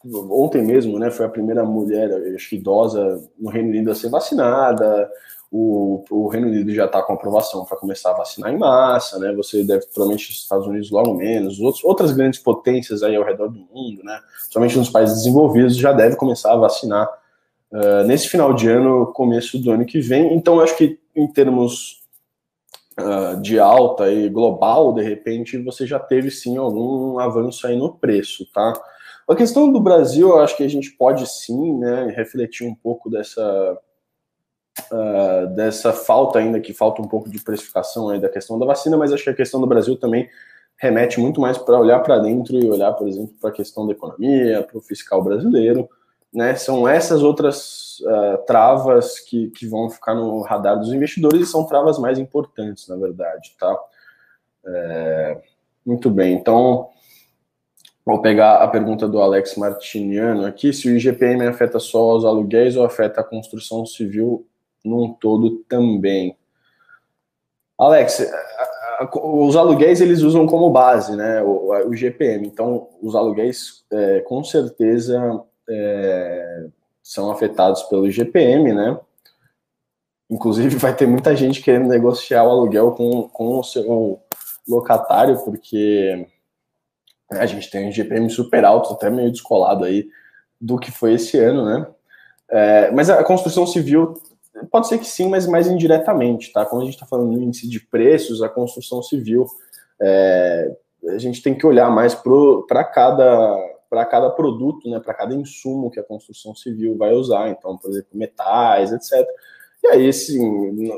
ontem 0.03 0.63
mesmo, 0.63 0.97
né, 0.97 1.11
foi 1.11 1.25
a 1.25 1.29
primeira 1.29 1.63
mulher, 1.63 2.09
acho 2.33 2.49
que 2.49 2.55
idosa, 2.55 3.21
no 3.37 3.49
Reino 3.51 3.69
Unido 3.69 3.91
a 3.91 3.95
ser 3.95 4.09
vacinada. 4.09 5.09
O, 5.51 6.03
o 6.11 6.27
Reino 6.27 6.47
Unido 6.47 6.71
já 6.71 6.85
está 6.85 7.01
com 7.01 7.13
aprovação 7.13 7.65
para 7.65 7.75
começar 7.75 8.11
a 8.11 8.17
vacinar 8.17 8.53
em 8.53 8.57
massa, 8.57 9.17
né? 9.17 9.33
Você 9.33 9.63
deve, 9.63 9.85
provavelmente, 9.87 10.29
os 10.29 10.37
Estados 10.37 10.67
Unidos 10.67 10.91
logo 10.91 11.15
menos, 11.15 11.59
outros, 11.59 11.83
outras 11.83 12.11
grandes 12.11 12.39
potências 12.39 13.01
aí 13.01 13.15
ao 13.15 13.23
redor 13.23 13.47
do 13.47 13.59
mundo, 13.73 14.03
né? 14.03 14.19
Somente 14.49 14.77
nos 14.77 14.89
países 14.89 15.17
desenvolvidos 15.17 15.75
já 15.75 15.91
deve 15.91 16.15
começar 16.15 16.53
a 16.53 16.57
vacinar 16.57 17.09
uh, 17.71 18.03
nesse 18.05 18.27
final 18.29 18.53
de 18.53 18.69
ano, 18.69 19.07
começo 19.07 19.57
do 19.57 19.71
ano 19.71 19.85
que 19.85 19.99
vem. 19.99 20.33
Então, 20.35 20.59
acho 20.59 20.77
que 20.77 20.99
em 21.15 21.27
termos 21.27 22.03
uh, 22.99 23.41
de 23.41 23.59
alta 23.59 24.11
e 24.11 24.29
global, 24.29 24.93
de 24.93 25.01
repente 25.01 25.57
você 25.57 25.87
já 25.87 25.97
teve 25.99 26.29
sim 26.29 26.57
algum 26.57 27.17
avanço 27.17 27.65
aí 27.65 27.75
no 27.75 27.93
preço, 27.93 28.45
tá? 28.53 28.73
A 29.27 29.35
questão 29.35 29.71
do 29.71 29.79
Brasil, 29.79 30.29
eu 30.29 30.39
acho 30.39 30.57
que 30.57 30.63
a 30.63 30.67
gente 30.67 30.91
pode 30.91 31.27
sim, 31.29 31.77
né, 31.77 32.11
refletir 32.15 32.67
um 32.67 32.73
pouco 32.73 33.11
dessa 33.11 33.77
uh, 34.91 35.47
dessa 35.55 35.93
falta 35.93 36.39
ainda 36.39 36.59
que 36.59 36.73
falta 36.73 37.01
um 37.01 37.07
pouco 37.07 37.29
de 37.29 37.41
precificação 37.43 38.09
aí 38.09 38.19
da 38.19 38.29
questão 38.29 38.57
da 38.57 38.65
vacina, 38.65 38.97
mas 38.97 39.11
acho 39.11 39.23
que 39.23 39.29
a 39.29 39.35
questão 39.35 39.59
do 39.59 39.67
Brasil 39.67 39.97
também 39.97 40.29
remete 40.77 41.19
muito 41.19 41.41
mais 41.41 41.57
para 41.57 41.79
olhar 41.79 41.99
para 41.99 42.19
dentro 42.19 42.55
e 42.55 42.69
olhar, 42.69 42.93
por 42.93 43.07
exemplo, 43.07 43.33
para 43.39 43.49
a 43.49 43.53
questão 43.53 43.85
da 43.85 43.93
economia, 43.93 44.63
para 44.63 44.77
o 44.77 44.81
fiscal 44.81 45.23
brasileiro 45.23 45.89
né? 46.33 46.55
São 46.55 46.87
essas 46.87 47.23
outras 47.23 47.99
uh, 48.01 48.37
travas 48.45 49.19
que, 49.19 49.49
que 49.49 49.67
vão 49.67 49.89
ficar 49.89 50.13
no 50.13 50.41
radar 50.41 50.77
dos 50.77 50.93
investidores 50.93 51.41
e 51.41 51.51
são 51.51 51.65
travas 51.65 51.97
mais 51.97 52.19
importantes, 52.19 52.87
na 52.87 52.95
verdade, 52.95 53.55
tá? 53.59 53.77
É, 54.65 55.41
muito 55.85 56.09
bem, 56.09 56.33
então 56.33 56.89
vou 58.05 58.21
pegar 58.21 58.57
a 58.57 58.67
pergunta 58.67 59.07
do 59.07 59.19
Alex 59.19 59.55
Martiniano 59.55 60.45
aqui, 60.45 60.73
se 60.73 60.87
o 60.87 60.95
IGPM 60.95 61.47
afeta 61.47 61.79
só 61.79 62.15
os 62.15 62.25
aluguéis 62.25 62.75
ou 62.75 62.85
afeta 62.85 63.21
a 63.21 63.23
construção 63.23 63.85
civil 63.85 64.45
num 64.83 65.13
todo 65.13 65.63
também. 65.67 66.37
Alex, 67.77 68.29
os 69.23 69.55
aluguéis 69.55 70.01
eles 70.01 70.21
usam 70.21 70.45
como 70.45 70.69
base, 70.69 71.15
né, 71.15 71.41
o, 71.41 71.69
o 71.87 71.93
IGPM. 71.93 72.45
Então, 72.45 72.89
os 73.01 73.15
aluguéis, 73.15 73.85
é, 73.91 74.19
com 74.21 74.43
certeza, 74.43 75.41
é, 75.69 76.67
são 77.01 77.31
afetados 77.31 77.83
pelo 77.83 78.07
IGPM, 78.07 78.73
né? 78.73 78.99
Inclusive, 80.29 80.75
vai 80.75 80.95
ter 80.95 81.07
muita 81.07 81.35
gente 81.35 81.61
querendo 81.61 81.87
negociar 81.87 82.43
o 82.43 82.51
aluguel 82.51 82.91
com, 82.91 83.29
com 83.29 83.59
o 83.59 83.63
seu 83.63 84.21
locatário, 84.67 85.39
porque 85.43 86.27
a 87.31 87.45
gente 87.45 87.69
tem 87.71 87.85
um 87.85 87.89
IGPM 87.89 88.29
super 88.29 88.65
alto, 88.65 88.93
até 88.93 89.09
meio 89.09 89.31
descolado 89.31 89.85
aí 89.85 90.07
do 90.59 90.77
que 90.77 90.91
foi 90.91 91.13
esse 91.13 91.37
ano, 91.37 91.65
né? 91.65 91.87
É, 92.51 92.91
mas 92.91 93.09
a 93.09 93.23
construção 93.23 93.65
civil 93.65 94.15
pode 94.71 94.87
ser 94.87 94.97
que 94.97 95.05
sim, 95.05 95.29
mas 95.29 95.47
mais 95.47 95.67
indiretamente, 95.67 96.51
tá? 96.51 96.65
Quando 96.65 96.81
a 96.81 96.85
gente 96.85 96.95
está 96.95 97.05
falando 97.05 97.31
no 97.31 97.41
índice 97.41 97.67
de 97.67 97.79
preços, 97.79 98.41
a 98.41 98.49
construção 98.49 99.01
civil, 99.01 99.45
é, 100.01 100.75
a 101.07 101.17
gente 101.17 101.41
tem 101.41 101.55
que 101.55 101.65
olhar 101.65 101.89
mais 101.89 102.15
para 102.15 102.83
cada 102.83 103.57
para 103.89 104.05
cada 104.05 104.29
produto, 104.29 104.87
né, 104.87 104.99
para 104.99 105.15
cada 105.15 105.33
insumo 105.33 105.89
que 105.89 105.99
a 105.99 106.03
construção 106.03 106.53
civil 106.53 106.95
vai 106.95 107.11
usar, 107.11 107.49
então, 107.49 107.75
por 107.75 107.89
exemplo, 107.89 108.09
metais, 108.13 108.91
etc. 108.91 109.27
E 109.83 109.87
aí, 109.87 110.07
assim, 110.07 110.91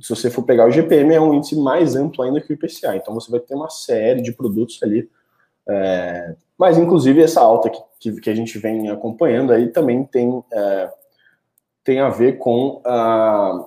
se 0.00 0.08
você 0.08 0.30
for 0.30 0.42
pegar 0.42 0.66
o 0.66 0.70
GPM, 0.70 1.14
é 1.14 1.20
um 1.20 1.34
índice 1.34 1.54
mais 1.56 1.96
amplo 1.96 2.22
ainda 2.22 2.40
que 2.40 2.50
o 2.50 2.54
IPCA, 2.54 2.96
então 2.96 3.12
você 3.12 3.30
vai 3.30 3.40
ter 3.40 3.54
uma 3.54 3.68
série 3.68 4.22
de 4.22 4.32
produtos 4.32 4.82
ali, 4.82 5.06
é, 5.68 6.34
mas 6.56 6.78
inclusive 6.78 7.22
essa 7.22 7.42
alta 7.42 7.68
que, 7.68 7.78
que, 8.00 8.20
que, 8.20 8.30
a 8.30 8.34
gente 8.34 8.58
vem 8.58 8.88
acompanhando 8.88 9.52
aí 9.52 9.68
também 9.68 10.02
tem, 10.02 10.42
é, 10.50 10.90
tem 11.88 12.00
a 12.00 12.10
ver 12.10 12.36
com 12.36 12.82
a, 12.84 13.66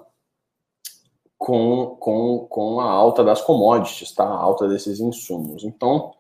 com, 1.39 1.97
com, 1.99 2.45
com 2.47 2.79
a 2.79 2.86
alta 2.88 3.23
das 3.23 3.41
commodities, 3.41 4.12
tá? 4.12 4.23
A 4.23 4.38
alta 4.38 4.67
desses 4.67 4.99
insumos. 4.99 5.63
Então, 5.63 6.13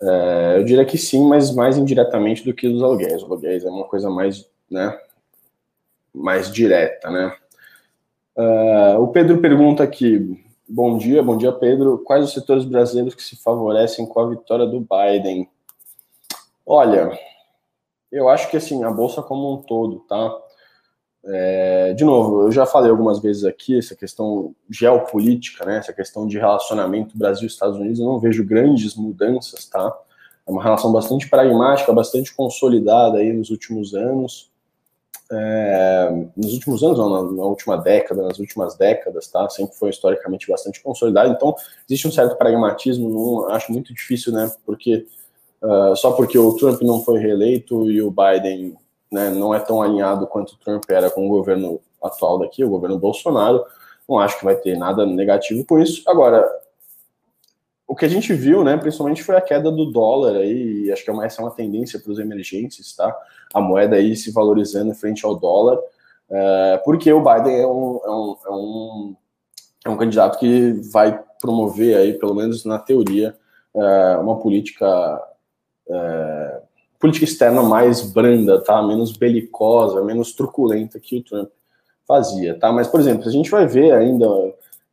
é, 0.00 0.54
eu 0.56 0.64
diria 0.64 0.86
que 0.86 0.96
sim, 0.96 1.28
mas 1.28 1.54
mais 1.54 1.76
indiretamente 1.76 2.42
do 2.42 2.54
que 2.54 2.70
dos 2.70 2.82
aluguéis. 2.82 3.22
Os 3.22 3.24
aluguéis 3.24 3.66
é 3.66 3.68
uma 3.68 3.84
coisa 3.84 4.08
mais 4.08 4.48
né, 4.70 4.98
mais 6.14 6.50
direta, 6.50 7.10
né? 7.10 7.36
Uh, 8.34 8.98
o 8.98 9.08
Pedro 9.08 9.42
pergunta 9.42 9.82
aqui, 9.82 10.42
bom 10.66 10.96
dia, 10.96 11.22
bom 11.22 11.36
dia 11.36 11.52
Pedro, 11.52 11.98
quais 11.98 12.24
os 12.24 12.32
setores 12.32 12.64
brasileiros 12.64 13.14
que 13.14 13.22
se 13.22 13.36
favorecem 13.36 14.06
com 14.06 14.20
a 14.20 14.30
vitória 14.30 14.64
do 14.64 14.80
Biden? 14.80 15.50
Olha, 16.64 17.16
eu 18.10 18.26
acho 18.26 18.50
que 18.50 18.56
assim, 18.56 18.82
a 18.84 18.90
Bolsa 18.90 19.22
como 19.22 19.52
um 19.52 19.60
todo, 19.60 20.00
tá? 20.08 20.43
É, 21.26 21.94
de 21.94 22.04
novo, 22.04 22.42
eu 22.42 22.52
já 22.52 22.66
falei 22.66 22.90
algumas 22.90 23.18
vezes 23.18 23.44
aqui 23.44 23.78
essa 23.78 23.96
questão 23.96 24.54
geopolítica, 24.68 25.64
né? 25.64 25.78
Essa 25.78 25.92
questão 25.92 26.26
de 26.26 26.38
relacionamento 26.38 27.16
Brasil-Estados 27.16 27.78
Unidos, 27.78 27.98
eu 27.98 28.06
não 28.06 28.18
vejo 28.18 28.44
grandes 28.44 28.94
mudanças, 28.94 29.64
tá? 29.64 29.96
É 30.46 30.50
uma 30.50 30.62
relação 30.62 30.92
bastante 30.92 31.28
pragmática, 31.30 31.92
bastante 31.92 32.34
consolidada 32.34 33.18
aí 33.18 33.32
nos 33.32 33.48
últimos 33.50 33.94
anos. 33.94 34.50
É, 35.32 36.26
nos 36.36 36.52
últimos 36.52 36.82
anos, 36.82 36.98
não, 36.98 37.08
na, 37.08 37.32
na, 37.32 37.44
última 37.44 37.78
década, 37.78 38.22
nas 38.22 38.38
últimas 38.38 38.76
décadas, 38.76 39.26
tá? 39.26 39.48
Sempre 39.48 39.74
foi 39.76 39.88
historicamente 39.88 40.46
bastante 40.46 40.82
consolidado. 40.82 41.32
Então, 41.32 41.54
existe 41.88 42.06
um 42.06 42.12
certo 42.12 42.36
pragmatismo, 42.36 43.08
não 43.08 43.48
acho 43.48 43.72
muito 43.72 43.94
difícil, 43.94 44.30
né? 44.30 44.52
Porque 44.66 45.06
uh, 45.62 45.96
só 45.96 46.12
porque 46.12 46.38
o 46.38 46.54
Trump 46.56 46.82
não 46.82 47.02
foi 47.02 47.18
reeleito 47.18 47.90
e 47.90 48.02
o 48.02 48.10
Biden 48.10 48.76
né, 49.14 49.30
não 49.30 49.54
é 49.54 49.60
tão 49.60 49.80
alinhado 49.80 50.26
quanto 50.26 50.54
o 50.54 50.58
Trump 50.58 50.82
era 50.90 51.08
com 51.08 51.24
o 51.24 51.28
governo 51.28 51.80
atual 52.02 52.40
daqui, 52.40 52.64
o 52.64 52.68
governo 52.68 52.98
Bolsonaro, 52.98 53.64
não 54.08 54.18
acho 54.18 54.38
que 54.38 54.44
vai 54.44 54.56
ter 54.56 54.76
nada 54.76 55.06
negativo 55.06 55.64
com 55.64 55.78
isso. 55.78 56.02
Agora, 56.06 56.44
o 57.86 57.94
que 57.94 58.04
a 58.04 58.08
gente 58.08 58.34
viu, 58.34 58.64
né, 58.64 58.76
principalmente 58.76 59.22
foi 59.22 59.36
a 59.36 59.40
queda 59.40 59.70
do 59.70 59.86
dólar 59.86 60.36
aí, 60.36 60.90
acho 60.92 61.04
que 61.04 61.10
é 61.10 61.14
essa 61.24 61.40
é 61.40 61.44
uma 61.44 61.52
tendência 61.52 62.00
para 62.00 62.10
os 62.10 62.18
emergentes, 62.18 62.94
tá? 62.96 63.16
A 63.54 63.60
moeda 63.60 63.94
aí 63.94 64.16
se 64.16 64.32
valorizando 64.32 64.92
frente 64.94 65.24
ao 65.24 65.36
dólar, 65.36 65.78
é, 66.28 66.82
porque 66.84 67.12
o 67.12 67.22
Biden 67.22 67.60
é 67.60 67.66
um, 67.66 68.00
é, 68.04 68.10
um, 68.10 68.36
é, 68.44 68.50
um, 68.50 69.16
é 69.86 69.90
um 69.90 69.96
candidato 69.96 70.40
que 70.40 70.72
vai 70.92 71.22
promover 71.40 71.96
aí, 71.96 72.14
pelo 72.14 72.34
menos 72.34 72.64
na 72.64 72.80
teoria, 72.80 73.36
é, 73.76 74.16
uma 74.16 74.40
política 74.40 75.22
é, 75.88 76.62
política 77.04 77.26
externa 77.26 77.62
mais 77.62 78.00
branda, 78.00 78.58
tá? 78.62 78.82
Menos 78.82 79.12
belicosa, 79.12 80.02
menos 80.02 80.32
truculenta 80.32 80.98
que 80.98 81.18
o 81.18 81.22
Trump 81.22 81.50
fazia, 82.08 82.58
tá? 82.58 82.72
Mas, 82.72 82.88
por 82.88 82.98
exemplo, 82.98 83.28
a 83.28 83.30
gente 83.30 83.50
vai 83.50 83.66
ver 83.66 83.92
ainda 83.92 84.26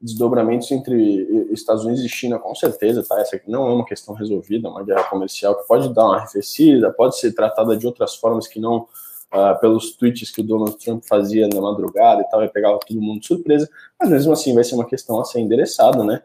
desdobramentos 0.02 0.70
entre 0.72 1.48
Estados 1.54 1.86
Unidos 1.86 2.04
e 2.04 2.10
China, 2.10 2.38
com 2.38 2.54
certeza, 2.54 3.02
tá? 3.02 3.18
Essa 3.22 3.38
aqui 3.38 3.50
não 3.50 3.66
é 3.66 3.74
uma 3.74 3.86
questão 3.86 4.14
resolvida, 4.14 4.68
é 4.68 4.72
uma 4.72 4.84
guerra 4.84 5.06
comercial 5.06 5.56
que 5.56 5.66
pode 5.66 5.88
dar 5.94 6.04
uma 6.04 6.18
arrefecida, 6.18 6.92
pode 6.92 7.18
ser 7.18 7.32
tratada 7.32 7.78
de 7.78 7.88
outras 7.88 8.14
formas 8.16 8.46
que 8.46 8.60
não 8.60 8.80
uh, 8.80 9.58
pelos 9.62 9.96
tweets 9.96 10.32
que 10.32 10.42
o 10.42 10.44
Donald 10.44 10.78
Trump 10.84 11.06
fazia 11.08 11.48
na 11.48 11.62
madrugada 11.62 12.24
e 12.24 12.30
tal, 12.30 12.44
e 12.44 12.50
pegava 12.50 12.78
todo 12.86 13.02
mundo 13.02 13.22
de 13.22 13.28
surpresa, 13.28 13.70
mas 13.98 14.10
mesmo 14.10 14.34
assim 14.34 14.54
vai 14.54 14.66
ser 14.66 14.76
uma 14.76 14.86
questão 14.86 15.18
a 15.18 15.24
ser 15.24 15.40
endereçada, 15.40 16.04
né? 16.04 16.22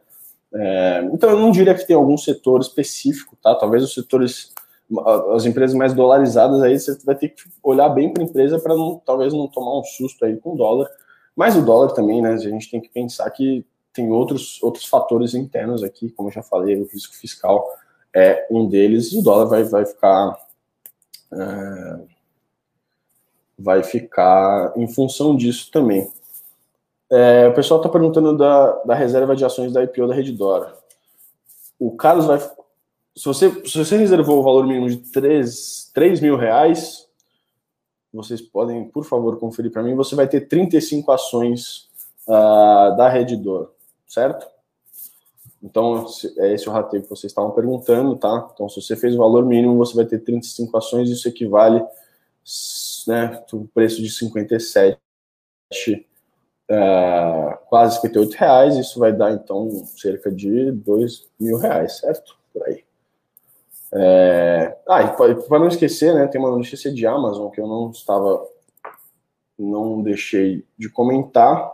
É, 0.53 1.09
então 1.13 1.31
eu 1.31 1.39
não 1.39 1.53
diria 1.53 1.75
que 1.77 1.87
tem 1.87 1.95
algum 1.95 2.19
setor 2.19 2.61
específico, 2.61 3.37
tá? 3.41 3.55
Talvez 3.55 3.85
os 3.85 3.95
setores, 3.95 4.53
as 5.35 5.45
empresas 5.45 5.75
mais 5.77 5.93
dolarizadas 5.93 6.63
aí, 6.63 6.79
você 6.79 6.97
vai 7.05 7.15
ter 7.15 7.31
que 7.31 7.43
olhar 7.63 7.89
bem 7.89 8.13
para 8.13 8.23
a 8.23 8.27
empresa 8.27 8.59
para 8.59 8.75
talvez 9.05 9.33
não 9.33 9.49
tomar 9.49 9.79
um 9.79 9.85
susto 9.85 10.25
aí 10.25 10.37
com 10.37 10.55
o 10.55 10.57
dólar, 10.57 10.89
mas 11.35 11.57
o 11.57 11.63
dólar 11.63 11.93
também, 11.93 12.23
né? 12.23 12.31
A 12.31 12.39
gente 12.39 12.71
tem 12.71 12.81
que 12.81 12.89
pensar 12.89 13.29
que 13.31 13.65
tem 13.93 14.11
outros, 14.11 14.63
outros 14.63 14.87
fatores 14.87 15.35
internos 15.35 15.83
aqui, 15.83 16.11
como 16.11 16.29
eu 16.29 16.33
já 16.33 16.43
falei, 16.43 16.81
o 16.81 16.87
risco 16.87 17.15
fiscal 17.17 17.67
é 18.15 18.47
um 18.51 18.69
deles, 18.69 19.13
o 19.13 19.23
dólar 19.23 19.47
vai, 19.47 19.65
vai 19.65 19.85
ficar. 19.85 20.39
É, 21.33 22.17
vai 23.59 23.83
ficar 23.83 24.73
em 24.77 24.87
função 24.87 25.35
disso 25.35 25.71
também. 25.71 26.11
É, 27.11 27.49
o 27.49 27.55
pessoal 27.55 27.81
está 27.81 27.89
perguntando 27.89 28.37
da, 28.37 28.73
da 28.85 28.95
reserva 28.95 29.35
de 29.37 29.45
ações 29.45 29.73
da 29.73 29.83
IPO 29.83 30.09
da 30.09 30.15
Reddora. 30.15 30.77
O 31.79 31.97
Carlos 31.97 32.27
vai. 32.27 32.39
Se 33.17 33.25
você, 33.25 33.51
se 33.67 33.79
você 33.79 33.97
reservou 33.97 34.41
o 34.41 34.43
valor 34.43 34.67
mínimo 34.67 34.91
de 34.91 34.99
3, 34.99 35.91
3 35.95 36.21
mil 36.21 36.37
reais, 36.37 37.09
vocês 38.13 38.43
podem, 38.43 38.85
por 38.89 39.05
favor, 39.05 39.39
conferir 39.39 39.73
para 39.73 39.83
mim. 39.83 39.95
Você 39.95 40.15
vai 40.15 40.29
ter 40.29 40.43
35 40.43 41.11
ações 41.11 41.89
uh, 42.27 42.95
da 42.97 43.09
Reddor, 43.09 43.71
certo? 44.07 44.47
Então, 45.63 46.07
é 46.39 46.53
esse 46.53 46.69
o 46.69 46.73
rateio 46.73 47.03
que 47.03 47.09
vocês 47.09 47.31
estavam 47.31 47.53
perguntando, 47.53 48.17
tá? 48.17 48.51
Então, 48.53 48.69
se 48.69 48.81
você 48.81 48.95
fez 48.95 49.15
o 49.15 49.19
valor 49.19 49.45
mínimo, 49.47 49.77
você 49.77 49.97
vai 49.97 50.05
ter 50.05 50.19
35 50.19 50.77
ações, 50.77 51.09
isso 51.09 51.27
equivale, 51.27 51.83
né, 53.09 53.43
o 53.53 53.67
preço 53.67 54.03
de 54.03 54.11
57, 54.11 54.99
uh, 56.71 57.59
quase 57.69 57.97
58 57.97 58.35
reais, 58.35 58.77
isso 58.77 59.01
vai 59.01 59.13
dar, 59.13 59.33
então, 59.33 59.87
cerca 59.97 60.31
de 60.31 60.71
2 60.71 61.29
mil 61.41 61.57
reais, 61.57 61.99
certo? 61.99 62.37
Por 62.53 62.63
aí. 62.65 62.86
É... 63.99 64.77
Ah, 64.87 65.03
e 65.03 65.09
para 65.49 65.59
não 65.59 65.69
esquecer, 65.69 66.15
né, 66.15 66.27
tem 66.27 66.41
uma 66.41 66.51
notícia 66.51 66.93
de 66.93 67.07
Amazon 67.07 67.51
que 67.51 67.61
eu 67.61 67.67
não 67.67 67.91
estava, 67.91 68.47
não 69.59 70.03
deixei 70.03 70.65
de 70.79 70.91
comentar. 70.91 71.73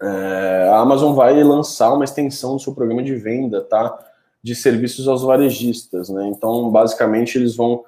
É... 0.00 0.68
A 0.70 0.78
Amazon 0.78 1.14
vai 1.14 1.42
lançar 1.42 1.92
uma 1.92 2.04
extensão 2.04 2.54
do 2.54 2.62
seu 2.62 2.74
programa 2.74 3.02
de 3.02 3.16
venda, 3.16 3.62
tá? 3.62 3.98
De 4.42 4.54
serviços 4.54 5.08
aos 5.08 5.22
varejistas, 5.22 6.08
né? 6.08 6.28
Então, 6.28 6.70
basicamente, 6.70 7.36
eles 7.36 7.56
vão, 7.56 7.84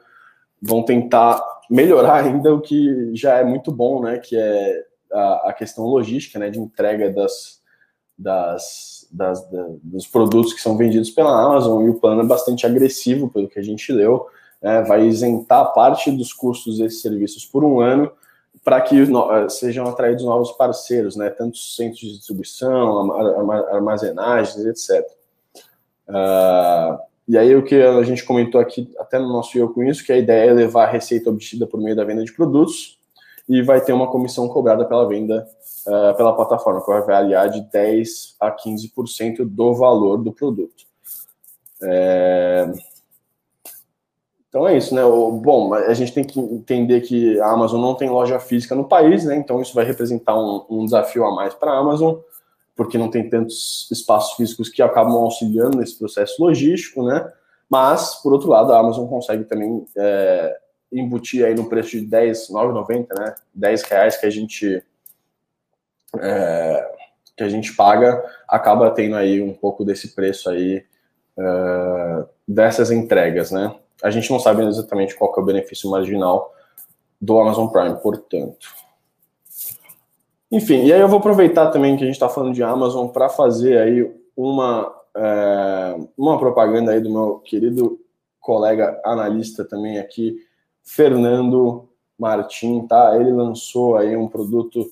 vão 0.61 0.83
tentar 0.83 1.41
melhorar 1.71 2.25
ainda 2.25 2.53
o 2.53 2.61
que 2.61 3.15
já 3.15 3.37
é 3.37 3.45
muito 3.45 3.71
bom, 3.71 4.03
né? 4.03 4.19
Que 4.19 4.37
é 4.37 4.85
a, 5.13 5.51
a 5.51 5.53
questão 5.53 5.85
logística, 5.85 6.39
né? 6.39 6.51
De 6.51 6.59
entrega 6.59 7.13
das, 7.13 7.61
das 8.19 9.06
das, 9.17 9.49
da, 9.51 9.67
dos 9.83 10.07
produtos 10.07 10.53
que 10.53 10.61
são 10.61 10.77
vendidos 10.77 11.11
pela 11.11 11.45
Amazon 11.45 11.85
e 11.85 11.91
o 11.91 11.95
plano 11.95 12.21
é 12.21 12.27
bastante 12.27 12.67
agressivo, 12.67 13.29
pelo 13.29 13.49
que 13.49 13.59
a 13.59 13.63
gente 13.63 13.91
leu, 13.93 14.27
né, 14.63 14.83
vai 14.83 15.07
isentar 15.07 15.73
parte 15.73 16.11
dos 16.11 16.33
custos 16.33 16.79
desses 16.79 17.01
serviços 17.01 17.45
por 17.45 17.65
um 17.65 17.81
ano 17.81 18.11
para 18.65 18.81
que 18.81 19.01
eh, 19.01 19.49
sejam 19.49 19.87
atraídos 19.87 20.25
novos 20.25 20.53
parceiros, 20.53 21.15
né, 21.15 21.31
tanto 21.31 21.57
centros 21.57 22.01
de 22.01 22.13
distribuição, 22.17 23.13
armazenagens, 23.73 24.57
etc. 24.67 25.07
Uh, 26.09 26.13
ah, 26.13 27.01
e 27.29 27.39
aí 27.39 27.55
o 27.55 27.65
que 27.65 27.75
a 27.77 28.03
gente 28.03 28.25
comentou 28.25 28.61
aqui, 28.61 28.93
até 28.99 29.19
no 29.19 29.29
nosso 29.29 29.57
eu 29.57 29.69
com 29.69 29.83
isso, 29.85 30.05
que 30.05 30.13
a 30.13 30.19
ideia 30.19 30.51
é 30.51 30.53
levar 30.53 30.85
a 30.85 30.91
receita 30.91 31.31
obtida 31.31 31.67
por 31.67 31.81
meio 31.81 31.95
da 31.95 32.05
venda 32.05 32.25
de 32.25 32.33
produtos 32.33 32.99
e 33.49 33.63
vai 33.63 33.81
ter 33.81 33.93
uma 33.93 34.11
comissão 34.11 34.49
cobrada 34.49 34.85
pela 34.85 35.09
venda 35.09 35.47
uh, 35.87 36.17
pela 36.17 36.35
plataforma, 36.35 36.81
que 36.81 36.87
vai 36.87 37.03
variar 37.03 37.49
de 37.49 37.61
10% 37.61 38.35
a 38.41 38.51
15% 38.51 39.45
do 39.45 39.75
valor 39.75 40.19
do 40.19 40.33
produto. 40.33 40.85
É... 41.83 42.71
Então 44.49 44.67
é 44.67 44.77
isso, 44.77 44.95
né? 44.95 45.03
Bom, 45.03 45.75
a 45.75 45.93
gente 45.93 46.13
tem 46.13 46.25
que 46.25 46.41
entender 46.41 47.03
que 47.03 47.39
a 47.41 47.51
Amazon 47.51 47.81
não 47.81 47.95
tem 47.95 48.09
loja 48.09 48.39
física 48.41 48.75
no 48.75 48.89
país, 48.89 49.25
né? 49.25 49.37
Então 49.37 49.61
isso 49.61 49.75
vai 49.75 49.85
representar 49.85 50.35
um, 50.39 50.65
um 50.71 50.85
desafio 50.85 51.27
a 51.27 51.35
mais 51.35 51.53
para 51.53 51.73
a 51.73 51.79
Amazon, 51.79 52.17
porque 52.75 52.97
não 52.97 53.11
tem 53.11 53.29
tantos 53.29 53.87
espaços 53.93 54.35
físicos 54.35 54.71
que 54.71 54.81
acabam 54.81 55.17
auxiliando 55.17 55.77
nesse 55.77 55.99
processo 55.99 56.43
logístico, 56.43 57.03
né? 57.03 57.31
Mas, 57.69 58.15
por 58.23 58.33
outro 58.33 58.49
lado, 58.49 58.73
a 58.73 58.79
Amazon 58.79 59.07
consegue 59.07 59.45
também 59.45 59.85
é, 59.97 60.57
embutir 60.93 61.45
aí 61.45 61.55
no 61.55 61.69
preço 61.69 61.91
de 61.91 62.07
10, 62.07 62.51
9,90, 62.51 63.19
né? 63.19 63.35
10 63.55 63.83
reais 63.83 64.17
que 64.17 64.27
a 64.27 64.31
gente 64.31 64.83
é, 66.19 66.97
que 67.37 67.45
a 67.45 67.49
gente 67.49 67.75
paga, 67.75 68.25
acaba 68.49 68.91
tendo 68.91 69.17
aí 69.17 69.43
um 69.43 69.53
pouco 69.53 69.85
desse 69.85 70.15
preço 70.15 70.49
aí 70.49 70.85
é, 71.39 72.25
dessas 72.49 72.91
entregas, 72.91 73.51
né? 73.51 73.75
A 74.03 74.11
gente 74.11 74.31
não 74.31 74.39
sabe 74.39 74.65
exatamente 74.65 75.15
qual 75.15 75.35
é 75.37 75.41
o 75.41 75.45
benefício 75.45 75.91
marginal 75.91 76.55
do 77.21 77.39
Amazon 77.39 77.69
Prime, 77.69 77.97
portanto. 77.97 78.69
Enfim, 80.51 80.85
e 80.85 80.93
aí 80.93 81.01
eu 81.01 81.09
vou 81.09 81.19
aproveitar 81.19 81.71
também 81.71 81.97
que 81.97 82.05
a 82.05 82.07
gente 82.07 82.15
está 82.15 82.29
falando 82.29 82.55
de 82.55 82.63
Amazon 82.63 83.09
para 83.09 83.29
fazer 83.29 83.79
aí 83.79 84.15
uma, 84.37 84.95
é, 85.17 85.97
uma 86.17 86.39
propaganda 86.39 86.93
aí 86.93 87.01
do 87.01 87.11
meu 87.11 87.39
querido 87.41 87.99
colega 88.41 89.01
analista 89.05 89.65
também 89.65 89.99
aqui, 89.99 90.37
Fernando 90.87 91.89
Martim, 92.19 92.87
tá? 92.87 93.17
Ele 93.17 93.33
lançou 93.33 93.97
aí 93.97 94.17
um 94.17 94.29
produto 94.29 94.85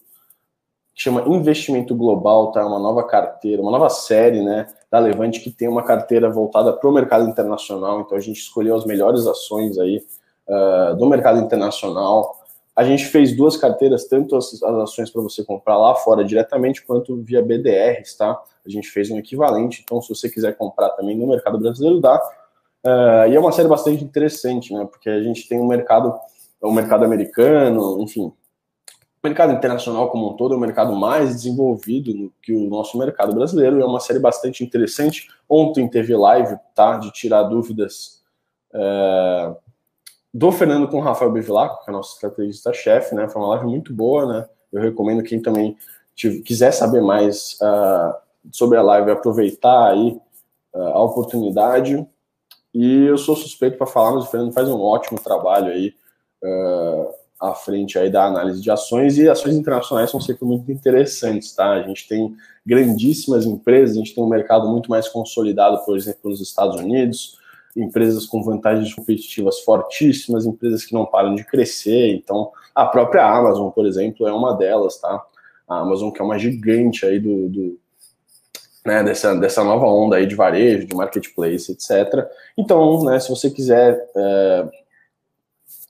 que 0.95 1.03
chama 1.03 1.23
Investimento 1.27 1.95
Global, 1.95 2.53
tá? 2.53 2.67
Uma 2.67 2.79
nova 2.79 3.05
carteira, 3.05 3.63
uma 3.63 3.71
nova 3.71 3.89
série, 3.89 4.43
né? 4.43 4.67
Da 4.91 4.99
Levante 4.99 5.41
que 5.41 5.51
tem 5.51 5.69
uma 5.69 5.83
carteira 5.83 6.29
voltada 6.29 6.73
para 6.73 6.91
o 6.91 6.93
mercado 6.93 7.29
internacional. 7.29 8.01
Então 8.01 8.19
a 8.19 8.21
gente 8.21 8.39
escolheu 8.39 8.77
as 8.77 8.85
melhores 8.85 9.27
ações 9.27 9.79
aí 9.79 10.05
uh, 10.49 10.97
do 10.97 11.07
mercado 11.07 11.39
internacional. 11.39 12.41
A 12.77 12.83
gente 12.83 13.05
fez 13.05 13.37
duas 13.37 13.57
carteiras, 13.57 14.05
tanto 14.07 14.37
as, 14.37 14.53
as 14.63 14.63
ações 14.63 15.11
para 15.11 15.23
você 15.23 15.45
comprar 15.45 15.79
lá 15.79 15.95
fora 15.95 16.25
diretamente, 16.25 16.85
quanto 16.85 17.17
via 17.23 17.41
BDRs, 17.41 18.17
tá? 18.17 18.41
A 18.67 18.69
gente 18.69 18.89
fez 18.89 19.11
um 19.11 19.19
equivalente. 19.19 19.83
Então, 19.85 20.03
se 20.03 20.09
você 20.09 20.29
quiser 20.29 20.57
comprar 20.57 20.91
também 20.91 21.17
no 21.17 21.27
mercado 21.27 21.59
brasileiro, 21.59 22.01
dá. 22.01 22.21
Uh, 22.85 23.29
e 23.31 23.35
é 23.35 23.41
uma 23.41 23.53
série 23.53 23.69
bastante 23.69 24.05
interessante, 24.05 24.73
né? 24.73 24.87
Porque 24.91 25.09
a 25.09 25.23
gente 25.23 25.49
tem 25.49 25.59
um 25.59 25.67
mercado 25.67 26.15
o 26.65 26.73
mercado 26.73 27.05
americano, 27.05 28.01
enfim. 28.01 28.27
O 28.27 29.27
mercado 29.27 29.53
internacional 29.53 30.11
como 30.11 30.31
um 30.31 30.37
todo 30.37 30.55
é 30.55 30.57
um 30.57 30.61
mercado 30.61 30.95
mais 30.95 31.31
desenvolvido 31.31 32.33
que 32.43 32.55
o 32.55 32.69
nosso 32.69 32.99
mercado 32.99 33.35
brasileiro. 33.35 33.81
É 33.81 33.85
uma 33.85 34.01
série 34.01 34.19
bastante 34.19 34.65
interessante. 34.65 35.29
Ontem 35.49 35.89
teve 35.89 36.17
live, 36.17 36.57
tá? 36.75 36.97
De 36.97 37.11
tirar 37.13 37.45
dúvidas 37.45 38.23
é, 38.73 39.55
do 40.33 40.51
Fernando 40.53 40.89
com 40.89 40.99
o 40.99 41.01
Rafael 41.01 41.33
Bevilacqua, 41.33 41.85
que 41.85 41.91
é 41.91 41.93
nosso 41.93 42.15
estrategista-chefe, 42.15 43.15
né? 43.15 43.29
Foi 43.29 43.41
uma 43.41 43.49
live 43.51 43.67
muito 43.67 43.93
boa, 43.95 44.27
né? 44.27 44.49
Eu 44.73 44.81
recomendo 44.81 45.23
quem 45.23 45.41
também 45.41 45.77
quiser 46.17 46.73
saber 46.73 47.01
mais 47.01 47.59
uh, 47.61 48.15
sobre 48.53 48.79
a 48.79 48.83
live, 48.83 49.11
aproveitar 49.11 49.91
aí 49.91 50.19
uh, 50.75 50.81
a 50.81 51.03
oportunidade. 51.03 52.07
E 52.75 53.05
eu 53.07 53.17
sou 53.17 53.37
suspeito 53.37 53.79
para 53.79 53.87
falar, 53.87 54.13
mas 54.13 54.25
o 54.25 54.31
Fernando 54.31 54.53
faz 54.53 54.69
um 54.69 54.81
ótimo 54.81 55.21
trabalho 55.21 55.69
aí 55.69 55.95
uh, 56.43 57.09
à 57.41 57.55
frente 57.55 57.97
aí 57.97 58.11
da 58.11 58.27
análise 58.27 58.61
de 58.61 58.71
ações 58.71 59.17
e 59.17 59.29
ações 59.29 59.55
internacionais 59.55 60.11
são 60.11 60.21
sempre 60.21 60.45
muito 60.45 60.71
interessantes, 60.73 61.55
tá? 61.55 61.71
A 61.73 61.83
gente 61.83 62.09
tem 62.09 62.35
grandíssimas 62.67 63.47
empresas, 63.47 63.97
a 63.97 63.99
gente 64.01 64.15
tem 64.15 64.25
um 64.25 64.29
mercado 64.29 64.69
muito 64.69 64.91
mais 64.91 65.09
consolidado, 65.09 65.85
por 65.85 65.97
exemplo, 65.97 66.31
nos 66.31 66.41
Estados 66.41 66.81
Unidos, 66.81 67.39
empresas 67.77 68.27
com 68.27 68.43
vantagens 68.43 68.93
competitivas 68.93 69.61
fortíssimas, 69.61 70.45
empresas 70.45 70.85
que 70.85 70.95
não 70.95 71.07
param 71.07 71.35
de 71.35 71.45
crescer. 71.45 72.15
Então, 72.15 72.51
a 72.75 72.87
própria 72.87 73.25
Amazon, 73.25 73.71
por 73.71 73.87
exemplo, 73.87 74.27
é 74.27 74.33
uma 74.33 74.57
delas, 74.57 74.99
tá? 74.99 75.25
A 75.69 75.79
Amazon 75.79 76.11
que 76.11 76.21
é 76.21 76.25
uma 76.25 76.39
gigante 76.39 77.07
aí 77.07 77.21
do, 77.21 77.49
do 77.49 77.79
né, 78.85 79.03
dessa, 79.03 79.35
dessa 79.35 79.65
nova 79.65 79.87
onda 79.87 80.17
aí 80.17 80.27
de 80.27 80.35
varejo, 80.35 80.87
de 80.87 80.95
marketplace, 80.95 81.73
etc. 81.73 82.29
Então, 82.57 83.03
né, 83.05 83.19
se 83.19 83.31
você 83.31 83.51
quiser, 83.51 83.99
é, 84.15 84.69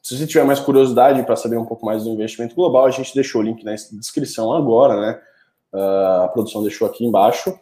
se 0.03 0.17
você 0.17 0.27
tiver 0.27 0.45
mais 0.45 0.61
curiosidade 0.61 1.23
para 1.25 1.37
saber 1.37 1.57
um 1.57 1.65
pouco 1.65 1.85
mais 1.85 2.05
do 2.05 2.11
investimento 2.11 2.55
global, 2.55 2.87
a 2.87 2.91
gente 2.91 3.15
deixou 3.15 3.41
o 3.41 3.45
link 3.45 3.65
na 3.65 3.73
descrição 3.73 4.53
agora, 4.53 5.01
né? 5.01 5.21
Uh, 5.73 6.23
a 6.25 6.29
produção 6.29 6.63
deixou 6.63 6.87
aqui 6.87 7.05
embaixo. 7.05 7.59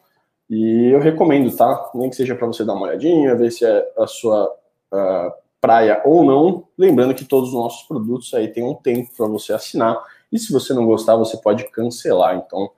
E 0.51 0.91
eu 0.93 1.01
recomendo, 1.01 1.55
tá? 1.57 1.91
Nem 1.95 2.11
que 2.11 2.17
seja 2.17 2.35
para 2.35 2.47
você 2.47 2.63
dar 2.65 2.75
uma 2.75 2.87
olhadinha, 2.87 3.35
ver 3.35 3.51
se 3.51 3.65
é 3.65 3.93
a 3.97 4.07
sua 4.07 4.53
uh, 4.93 5.33
praia 5.63 6.03
ou 6.05 6.25
não. 6.25 6.65
Lembrando 6.77 7.15
que 7.15 7.25
todos 7.25 7.51
os 7.51 7.55
nossos 7.55 7.87
produtos 7.87 8.35
aí 8.35 8.49
tem 8.49 8.63
um 8.63 8.75
tempo 8.75 9.09
para 9.17 9.27
você 9.29 9.55
assinar. 9.55 9.97
E 10.31 10.39
se 10.39 10.53
você 10.53 10.75
não 10.75 10.85
gostar, 10.85 11.17
você 11.17 11.37
pode 11.39 11.65
cancelar. 11.71 12.37
Então, 12.37 12.71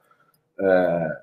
é, 0.60 1.18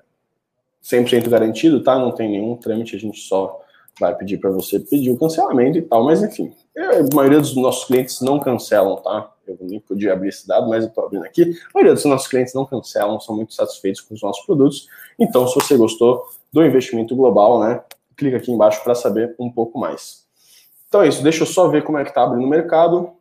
100% 0.82 1.28
garantido, 1.28 1.82
tá? 1.82 1.98
Não 1.98 2.12
tem 2.12 2.30
nenhum 2.30 2.56
trâmite, 2.56 2.96
a 2.96 2.98
gente 2.98 3.20
só 3.20 3.60
vai 4.00 4.14
pedir 4.16 4.38
para 4.38 4.50
você 4.50 4.80
pedir 4.80 5.10
o 5.10 5.18
cancelamento 5.18 5.78
e 5.78 5.82
tal. 5.82 6.04
Mas 6.04 6.22
enfim, 6.22 6.52
a 6.76 7.14
maioria 7.14 7.40
dos 7.40 7.54
nossos 7.56 7.84
clientes 7.84 8.20
não 8.20 8.40
cancelam, 8.40 8.96
tá? 8.96 9.30
Eu 9.46 9.58
nem 9.60 9.80
podia 9.80 10.12
abrir 10.12 10.28
esse 10.28 10.46
dado, 10.46 10.68
mas 10.68 10.84
eu 10.84 10.88
estou 10.88 11.04
abrindo 11.04 11.24
aqui. 11.24 11.42
A 11.42 11.70
maioria 11.74 11.94
dos 11.94 12.04
nossos 12.04 12.28
clientes 12.28 12.54
não 12.54 12.64
cancelam, 12.64 13.20
são 13.20 13.36
muito 13.36 13.54
satisfeitos 13.54 14.00
com 14.00 14.14
os 14.14 14.22
nossos 14.22 14.44
produtos. 14.46 14.88
Então, 15.18 15.46
se 15.46 15.54
você 15.54 15.76
gostou 15.76 16.28
do 16.52 16.64
investimento 16.64 17.14
global, 17.16 17.60
né, 17.60 17.82
clica 18.16 18.36
aqui 18.36 18.52
embaixo 18.52 18.82
para 18.82 18.94
saber 18.94 19.34
um 19.38 19.50
pouco 19.50 19.78
mais. 19.78 20.22
Então 20.88 21.02
é 21.02 21.08
isso, 21.08 21.22
deixa 21.22 21.42
eu 21.42 21.46
só 21.46 21.68
ver 21.68 21.84
como 21.84 21.96
é 21.96 22.04
que 22.04 22.10
está 22.10 22.22
abrindo 22.22 22.44
o 22.44 22.48
mercado. 22.48 23.12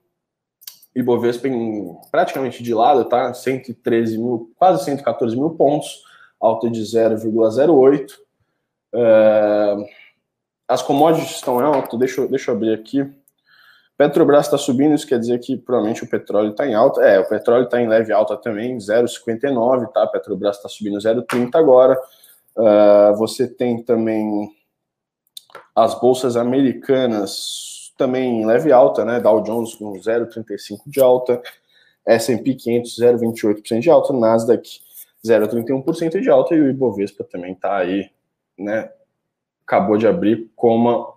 Ibovespa 0.94 1.48
em, 1.48 1.96
praticamente 2.12 2.62
de 2.62 2.74
lado, 2.74 3.06
tá? 3.06 3.34
113 3.34 4.18
mil, 4.18 4.52
quase 4.58 4.84
114 4.84 5.38
mil 5.38 5.52
pontos, 5.52 6.04
alta 6.42 6.70
de 6.70 6.82
0,08. 6.82 8.12
É, 8.94 9.76
as 10.68 10.82
commodities 10.82 11.36
estão 11.36 11.60
em 11.60 11.64
alta, 11.64 11.98
deixa, 11.98 12.28
deixa 12.28 12.52
eu 12.52 12.56
abrir 12.56 12.74
aqui. 12.74 13.10
Petrobras 13.98 14.48
está 14.48 14.58
subindo, 14.58 14.96
isso 14.96 15.06
quer 15.06 15.20
dizer 15.20 15.38
que 15.40 15.56
provavelmente 15.56 16.04
o 16.04 16.10
petróleo 16.10 16.52
está 16.52 16.66
em 16.66 16.74
alta. 16.74 17.02
É, 17.02 17.20
o 17.20 17.30
petróleo 17.30 17.66
está 17.66 17.80
em 17.80 17.88
leve 17.88 18.12
alta 18.12 18.36
também, 18.36 18.78
0,59, 18.78 19.92
tá? 19.92 20.08
Petrobras 20.08 20.58
está 20.58 20.68
subindo 20.68 20.98
0,30 20.98 21.56
agora. 21.56 22.00
Uh, 22.56 23.16
você 23.16 23.48
tem 23.48 23.84
também 23.84 24.50
as 25.76 25.94
bolsas 26.00 26.36
americanas 26.36 27.94
também 27.98 28.42
em 28.42 28.46
leve 28.46 28.72
alta, 28.72 29.06
né? 29.06 29.20
Dow 29.20 29.42
Jones 29.42 29.76
com 29.76 29.94
0,35 29.94 30.80
de 30.88 31.00
alta, 31.00 31.40
S&P 32.06 32.56
500 32.56 33.00
0,28% 33.00 33.80
de 33.80 33.90
alta, 33.90 34.14
Nasdaq 34.14 34.82
0,31% 35.26 36.20
de 36.20 36.30
alta 36.30 36.56
e 36.56 36.60
o 36.60 36.70
Ibovespa 36.70 37.24
também 37.24 37.54
está 37.54 37.78
aí, 37.78 38.10
né? 38.58 38.92
Acabou 39.66 39.98
de 39.98 40.08
abrir 40.08 40.52
com 40.56 40.76
uma 40.76 41.12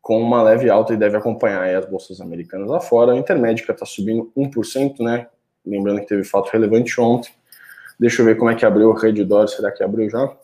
com 0.00 0.18
uma 0.22 0.42
leve 0.42 0.70
alta 0.70 0.94
e 0.94 0.96
deve 0.96 1.18
acompanhar 1.18 1.68
as 1.76 1.84
bolsas 1.84 2.18
americanas 2.18 2.70
lá 2.70 2.80
fora. 2.80 3.12
A 3.12 3.16
Intermédica 3.16 3.72
está 3.72 3.84
subindo 3.84 4.32
1%, 4.34 5.00
né? 5.00 5.28
Lembrando 5.66 6.00
que 6.00 6.06
teve 6.06 6.24
fato 6.24 6.48
relevante 6.50 6.98
ontem. 6.98 7.30
Deixa 8.00 8.22
eu 8.22 8.26
ver 8.26 8.38
como 8.38 8.50
é 8.50 8.54
que 8.54 8.64
abriu 8.64 8.88
o 8.88 8.94
Redditor. 8.94 9.46
Será 9.48 9.70
que 9.70 9.82
abriu 9.82 10.08
já? 10.08 10.34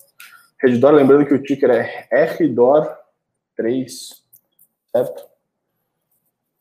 Redditor, 0.60 0.92
lembrando 0.92 1.24
que 1.24 1.32
o 1.32 1.42
ticker 1.42 1.70
é 1.70 2.36
RDOR3, 2.36 3.86
certo? 4.92 5.26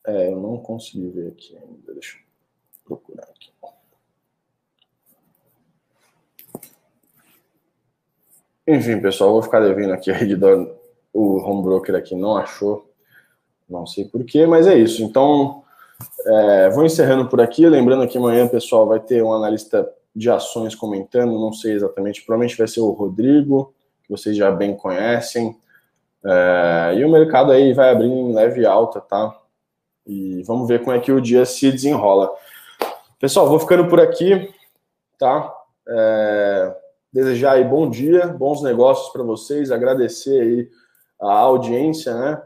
É, 0.05 0.27
eu 0.29 0.39
não 0.39 0.57
consegui 0.57 1.09
ver 1.09 1.29
aqui 1.29 1.57
ainda. 1.57 1.93
Deixa 1.93 2.17
eu 2.17 2.23
procurar 2.85 3.23
aqui. 3.23 3.52
Enfim, 8.67 9.01
pessoal, 9.01 9.31
vou 9.31 9.41
ficar 9.41 9.59
devendo 9.59 9.93
aqui 9.93 10.11
a 10.11 10.13
Redditor. 10.13 10.75
O 11.11 11.37
home 11.37 11.63
broker 11.63 11.95
aqui 11.95 12.15
não 12.15 12.37
achou 12.37 12.93
não 13.69 13.87
sei 13.87 14.05
porquê, 14.05 14.45
mas 14.45 14.67
é 14.67 14.77
isso. 14.77 15.03
Então, 15.03 15.63
é, 16.25 16.69
vou 16.69 16.85
encerrando 16.85 17.27
por 17.27 17.41
aqui. 17.41 17.67
Lembrando 17.67 18.07
que 18.07 18.17
amanhã, 18.17 18.47
pessoal, 18.47 18.87
vai 18.87 18.99
ter 18.99 19.23
um 19.23 19.33
analista 19.33 19.89
de 20.15 20.29
ações 20.29 20.75
comentando, 20.75 21.31
não 21.31 21.51
sei 21.51 21.73
exatamente, 21.73 22.23
provavelmente 22.23 22.57
vai 22.57 22.67
ser 22.67 22.81
o 22.81 22.91
Rodrigo, 22.91 23.73
que 24.03 24.11
vocês 24.11 24.37
já 24.37 24.51
bem 24.51 24.75
conhecem. 24.75 25.57
É, 26.23 26.93
e 26.97 27.03
o 27.03 27.11
mercado 27.11 27.51
aí 27.51 27.73
vai 27.73 27.89
abrindo 27.89 28.13
em 28.13 28.33
leve 28.33 28.65
alta, 28.65 29.01
tá? 29.01 29.35
E 30.05 30.43
vamos 30.43 30.67
ver 30.67 30.83
como 30.83 30.95
é 30.95 30.99
que 30.99 31.11
o 31.11 31.21
dia 31.21 31.45
se 31.45 31.71
desenrola. 31.71 32.29
Pessoal, 33.19 33.47
vou 33.47 33.59
ficando 33.59 33.87
por 33.87 33.99
aqui, 33.99 34.53
tá? 35.17 35.51
É, 35.87 36.75
desejar 37.13 37.53
aí 37.53 37.63
bom 37.63 37.89
dia, 37.89 38.27
bons 38.27 38.63
negócios 38.63 39.11
para 39.13 39.23
vocês, 39.23 39.71
agradecer 39.71 40.41
aí 40.41 40.69
a 41.21 41.33
audiência, 41.33 42.13
né? 42.13 42.41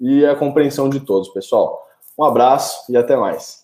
e 0.00 0.24
a 0.24 0.34
compreensão 0.34 0.88
de 0.88 1.00
todos, 1.00 1.28
pessoal. 1.28 1.86
Um 2.18 2.24
abraço 2.24 2.90
e 2.90 2.96
até 2.96 3.16
mais. 3.16 3.60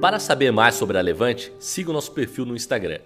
Para 0.00 0.18
saber 0.18 0.50
mais 0.50 0.74
sobre 0.74 0.98
a 0.98 1.00
Levante, 1.00 1.54
siga 1.60 1.90
o 1.90 1.92
nosso 1.92 2.10
perfil 2.10 2.44
no 2.44 2.56
Instagram, 2.56 2.98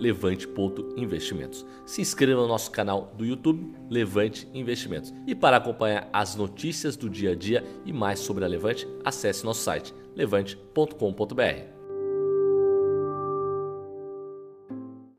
levante.investimentos. 0.00 1.64
Se 1.86 2.00
inscreva 2.00 2.40
no 2.40 2.48
nosso 2.48 2.72
canal 2.72 3.12
do 3.16 3.24
YouTube, 3.24 3.72
Levante 3.88 4.48
Investimentos. 4.52 5.14
E 5.28 5.34
para 5.34 5.58
acompanhar 5.58 6.08
as 6.12 6.34
notícias 6.34 6.96
do 6.96 7.08
dia 7.08 7.30
a 7.30 7.34
dia 7.36 7.64
e 7.84 7.92
mais 7.92 8.18
sobre 8.18 8.44
a 8.44 8.48
Levante, 8.48 8.88
acesse 9.04 9.44
nosso 9.44 9.60
site 9.60 9.94
levante.com.br. 10.16 11.77